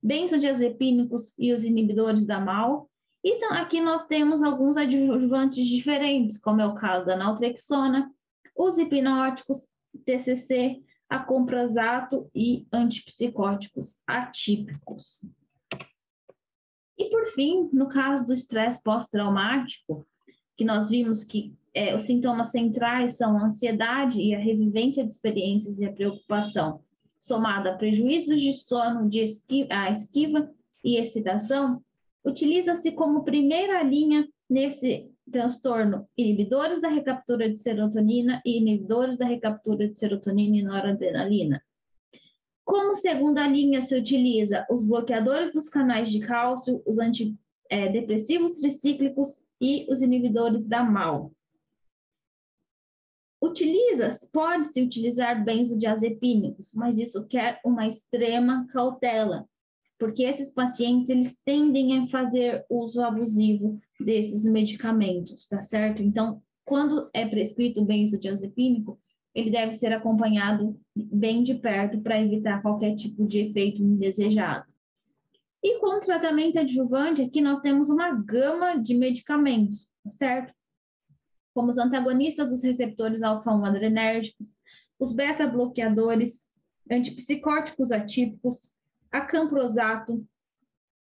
benzodiazepínicos 0.00 1.34
e 1.36 1.52
os 1.52 1.64
inibidores 1.64 2.24
da 2.24 2.40
MAL, 2.40 2.88
então, 3.24 3.52
aqui 3.52 3.80
nós 3.80 4.06
temos 4.06 4.42
alguns 4.42 4.76
adjuvantes 4.76 5.66
diferentes, 5.66 6.38
como 6.38 6.60
é 6.60 6.66
o 6.66 6.74
caso 6.74 7.04
da 7.04 7.16
naltrexona, 7.16 8.10
os 8.56 8.78
hipnóticos, 8.78 9.68
TCC, 10.04 10.82
a 11.08 11.18
comprasato 11.18 12.30
e 12.34 12.66
antipsicóticos 12.72 14.02
atípicos. 14.06 15.24
E 16.98 17.08
por 17.10 17.26
fim, 17.26 17.70
no 17.72 17.88
caso 17.88 18.26
do 18.26 18.34
estresse 18.34 18.82
pós-traumático, 18.82 20.06
que 20.56 20.64
nós 20.64 20.90
vimos 20.90 21.22
que 21.22 21.54
é, 21.72 21.94
os 21.94 22.02
sintomas 22.02 22.50
centrais 22.50 23.16
são 23.16 23.38
a 23.38 23.46
ansiedade 23.46 24.20
e 24.20 24.34
a 24.34 24.38
revivência 24.38 25.04
de 25.04 25.10
experiências 25.10 25.78
e 25.78 25.84
a 25.84 25.92
preocupação, 25.92 26.82
somada 27.18 27.70
a 27.70 27.76
prejuízos 27.76 28.40
de 28.40 28.52
sono, 28.52 29.08
de 29.08 29.20
esquiva, 29.20 29.68
a 29.70 29.90
esquiva 29.90 30.50
e 30.82 30.96
excitação, 30.96 31.82
utiliza-se 32.24 32.92
como 32.92 33.24
primeira 33.24 33.82
linha 33.82 34.28
nesse 34.50 35.10
transtorno 35.30 36.08
inibidores 36.16 36.80
da 36.80 36.88
recaptura 36.88 37.48
de 37.48 37.56
serotonina 37.56 38.42
e 38.44 38.58
inibidores 38.58 39.16
da 39.16 39.26
recaptura 39.26 39.88
de 39.88 39.94
serotonina 39.94 40.56
e 40.56 40.62
noradrenalina. 40.62 41.62
Como 42.64 42.94
segunda 42.94 43.46
linha 43.46 43.80
se 43.80 43.96
utiliza 43.96 44.66
os 44.70 44.86
bloqueadores 44.86 45.54
dos 45.54 45.68
canais 45.68 46.10
de 46.10 46.20
cálcio, 46.20 46.82
os 46.86 46.98
antidepressivos 46.98 48.54
tricíclicos 48.60 49.42
e 49.60 49.86
os 49.90 50.02
inibidores 50.02 50.66
da 50.66 50.84
MAL. 50.84 51.32
Utiliza, 53.40 54.08
pode-se 54.32 54.82
utilizar 54.82 55.44
benzodiazepínicos, 55.44 56.74
mas 56.74 56.98
isso 56.98 57.26
quer 57.26 57.60
uma 57.64 57.86
extrema 57.86 58.66
cautela, 58.66 59.48
porque 59.98 60.24
esses 60.24 60.50
pacientes 60.50 61.08
eles 61.08 61.40
tendem 61.42 61.98
a 61.98 62.06
fazer 62.08 62.66
uso 62.68 63.00
abusivo 63.00 63.80
desses 63.98 64.44
medicamentos, 64.44 65.46
tá 65.46 65.60
certo? 65.60 66.02
Então, 66.02 66.42
quando 66.64 67.08
é 67.12 67.26
prescrito 67.26 67.84
benzodiazepínico, 67.84 69.00
ele 69.34 69.50
deve 69.50 69.74
ser 69.74 69.92
acompanhado 69.92 70.78
bem 70.94 71.42
de 71.42 71.54
perto 71.54 72.00
para 72.00 72.20
evitar 72.20 72.62
qualquer 72.62 72.94
tipo 72.94 73.26
de 73.26 73.38
efeito 73.38 73.82
indesejado. 73.82 74.66
E 75.62 75.78
com 75.80 75.96
o 75.96 76.00
tratamento 76.00 76.58
adjuvante, 76.58 77.22
aqui 77.22 77.40
nós 77.40 77.60
temos 77.60 77.88
uma 77.88 78.12
gama 78.12 78.76
de 78.76 78.94
medicamentos, 78.94 79.86
tá 80.04 80.10
certo? 80.10 80.54
Como 81.52 81.70
os 81.70 81.78
antagonistas 81.78 82.50
dos 82.50 82.62
receptores 82.62 83.22
alfa-1 83.22 83.68
adrenérgicos, 83.68 84.58
os 84.98 85.12
beta-bloqueadores, 85.12 86.46
antipsicóticos 86.90 87.90
atípicos, 87.90 88.72
a 89.10 89.20
camprosato, 89.20 90.24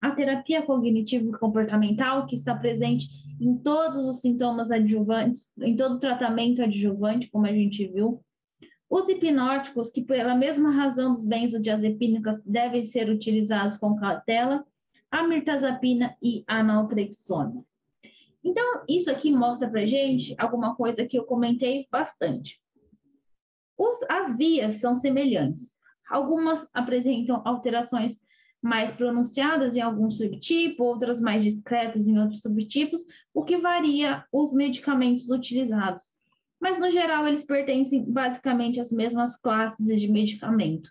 a 0.01 0.12
terapia 0.12 0.62
cognitivo-comportamental, 0.62 2.25
que 2.25 2.35
está 2.35 2.55
presente 2.55 3.07
em 3.39 3.57
todos 3.57 4.05
os 4.05 4.21
sintomas 4.21 4.71
adjuvantes, 4.71 5.51
em 5.59 5.75
todo 5.75 5.99
tratamento 5.99 6.62
adjuvante, 6.62 7.29
como 7.29 7.45
a 7.45 7.53
gente 7.53 7.88
viu. 7.88 8.23
Os 8.89 9.07
hipnóticos, 9.07 9.91
que 9.91 10.01
pela 10.01 10.35
mesma 10.35 10.71
razão 10.71 11.13
dos 11.13 11.27
benzodiazepínicos 11.27 12.43
devem 12.43 12.83
ser 12.83 13.09
utilizados 13.09 13.77
com 13.77 13.95
cautela, 13.95 14.65
a 15.12 15.27
mirtazapina 15.27 16.15
e 16.21 16.43
a 16.47 16.63
naltrexona. 16.63 17.63
Então, 18.43 18.83
isso 18.88 19.12
aqui 19.12 19.31
mostra 19.31 19.69
para 19.69 19.85
gente 19.85 20.35
alguma 20.39 20.75
coisa 20.75 21.05
que 21.05 21.17
eu 21.17 21.23
comentei 21.23 21.88
bastante. 21.91 22.59
Os, 23.77 24.01
as 24.09 24.38
vias 24.38 24.75
são 24.75 24.95
semelhantes. 24.95 25.77
Algumas 26.09 26.67
apresentam 26.73 27.41
alterações 27.45 28.19
mais 28.62 28.91
pronunciadas 28.91 29.76
em 29.76 29.82
algum 29.82 30.12
subtipo, 30.12 30.84
outras 30.84 31.22
mais 31.22 31.43
discretas 31.43 32.08
em 32.08 32.19
outros 32.19 32.41
subtipos, 32.41 33.02
o 33.34 33.43
que 33.43 33.58
varia 33.58 34.24
os 34.32 34.54
medicamentos 34.54 35.30
utilizados. 35.30 36.04
Mas, 36.60 36.78
no 36.78 36.91
geral, 36.91 37.26
eles 37.26 37.45
pertencem 37.45 38.04
basicamente 38.04 38.80
às 38.80 38.91
mesmas 38.91 39.38
classes 39.38 39.88
de 40.00 40.08
medicamento. 40.08 40.89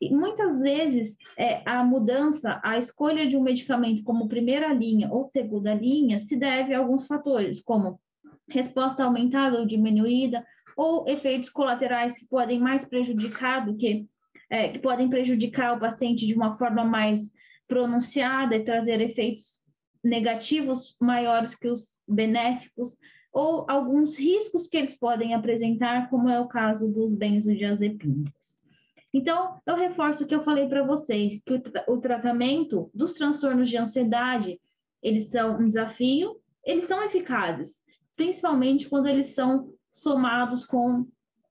E 0.00 0.14
muitas 0.14 0.62
vezes 0.62 1.14
é, 1.36 1.62
a 1.68 1.84
mudança, 1.84 2.58
a 2.64 2.78
escolha 2.78 3.26
de 3.26 3.36
um 3.36 3.42
medicamento 3.42 4.02
como 4.02 4.28
primeira 4.28 4.72
linha 4.72 5.12
ou 5.12 5.26
segunda 5.26 5.74
linha 5.74 6.18
se 6.18 6.36
deve 6.36 6.72
a 6.72 6.78
alguns 6.78 7.06
fatores, 7.06 7.60
como 7.60 8.00
resposta 8.48 9.04
aumentada 9.04 9.58
ou 9.58 9.66
diminuída, 9.66 10.44
ou 10.74 11.06
efeitos 11.06 11.50
colaterais 11.50 12.18
que 12.18 12.26
podem 12.26 12.58
mais 12.58 12.86
prejudicar 12.86 13.66
do 13.66 13.76
que 13.76 14.06
é, 14.50 14.68
que 14.68 14.80
podem 14.80 15.08
prejudicar 15.08 15.76
o 15.76 15.80
paciente 15.80 16.26
de 16.26 16.34
uma 16.34 16.58
forma 16.58 16.84
mais 16.84 17.32
pronunciada 17.68 18.56
e 18.56 18.64
trazer 18.64 19.00
efeitos 19.00 19.60
negativos 20.02 20.96
maiores 21.00 21.54
que 21.54 21.68
os 21.68 22.00
benéficos, 22.08 22.98
ou 23.32 23.64
alguns 23.70 24.18
riscos 24.18 24.66
que 24.66 24.76
eles 24.76 24.94
podem 24.96 25.34
apresentar, 25.34 26.10
como 26.10 26.28
é 26.28 26.40
o 26.40 26.48
caso 26.48 26.90
dos 26.90 27.14
benzodiazepínicos. 27.14 28.58
Então, 29.14 29.60
eu 29.66 29.76
reforço 29.76 30.24
o 30.24 30.26
que 30.26 30.34
eu 30.34 30.42
falei 30.42 30.68
para 30.68 30.84
vocês, 30.84 31.40
que 31.44 31.54
o, 31.54 31.60
tra 31.60 31.84
o 31.88 31.98
tratamento 31.98 32.90
dos 32.92 33.14
transtornos 33.14 33.68
de 33.68 33.76
ansiedade, 33.76 34.60
eles 35.02 35.30
são 35.30 35.60
um 35.60 35.68
desafio, 35.68 36.36
eles 36.64 36.84
são 36.84 37.02
eficazes, 37.04 37.82
principalmente 38.16 38.88
quando 38.88 39.06
eles 39.06 39.28
são 39.28 39.72
somados 39.92 40.64
com 40.64 41.06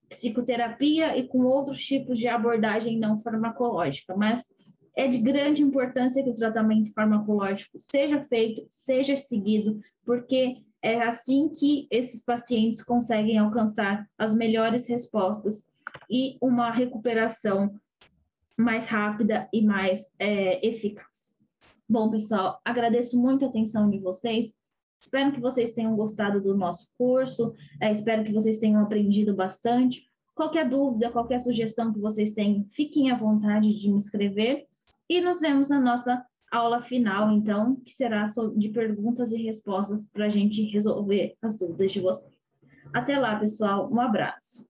psicoterapia 0.09 1.17
e 1.17 1.27
com 1.27 1.39
outros 1.39 1.83
tipos 1.83 2.17
de 2.17 2.27
abordagem 2.27 2.97
não 2.97 3.17
farmacológica, 3.17 4.15
mas 4.15 4.51
é 4.95 5.07
de 5.07 5.19
grande 5.19 5.63
importância 5.63 6.23
que 6.23 6.29
o 6.29 6.35
tratamento 6.35 6.91
farmacológico 6.91 7.77
seja 7.77 8.25
feito, 8.25 8.65
seja 8.69 9.15
seguido, 9.15 9.79
porque 10.03 10.57
é 10.81 11.01
assim 11.01 11.49
que 11.49 11.87
esses 11.91 12.23
pacientes 12.23 12.81
conseguem 12.81 13.37
alcançar 13.37 14.09
as 14.17 14.33
melhores 14.35 14.87
respostas 14.87 15.69
e 16.09 16.37
uma 16.41 16.71
recuperação 16.71 17.79
mais 18.57 18.87
rápida 18.87 19.47
e 19.53 19.61
mais 19.61 20.11
é, 20.19 20.65
eficaz. 20.67 21.37
Bom, 21.87 22.09
pessoal, 22.09 22.59
agradeço 22.63 23.19
muito 23.19 23.45
a 23.45 23.47
atenção 23.47 23.89
de 23.89 23.99
vocês. 23.99 24.53
Espero 25.01 25.31
que 25.31 25.39
vocês 25.39 25.71
tenham 25.71 25.95
gostado 25.95 26.41
do 26.41 26.55
nosso 26.55 26.87
curso, 26.97 27.55
é, 27.81 27.91
espero 27.91 28.23
que 28.23 28.33
vocês 28.33 28.57
tenham 28.57 28.81
aprendido 28.81 29.33
bastante. 29.33 30.03
Qualquer 30.35 30.69
dúvida, 30.69 31.11
qualquer 31.11 31.39
sugestão 31.39 31.91
que 31.91 31.99
vocês 31.99 32.31
tenham, 32.31 32.65
fiquem 32.69 33.11
à 33.11 33.17
vontade 33.17 33.73
de 33.77 33.89
me 33.89 33.97
escrever. 33.97 34.67
E 35.09 35.19
nos 35.19 35.39
vemos 35.39 35.69
na 35.69 35.79
nossa 35.79 36.23
aula 36.51 36.81
final, 36.81 37.31
então, 37.31 37.75
que 37.77 37.91
será 37.91 38.25
de 38.55 38.69
perguntas 38.69 39.31
e 39.31 39.37
respostas 39.37 40.07
para 40.11 40.25
a 40.25 40.29
gente 40.29 40.63
resolver 40.63 41.35
as 41.41 41.57
dúvidas 41.57 41.91
de 41.91 41.99
vocês. 41.99 42.53
Até 42.93 43.17
lá, 43.17 43.39
pessoal. 43.39 43.91
Um 43.91 43.99
abraço. 43.99 44.68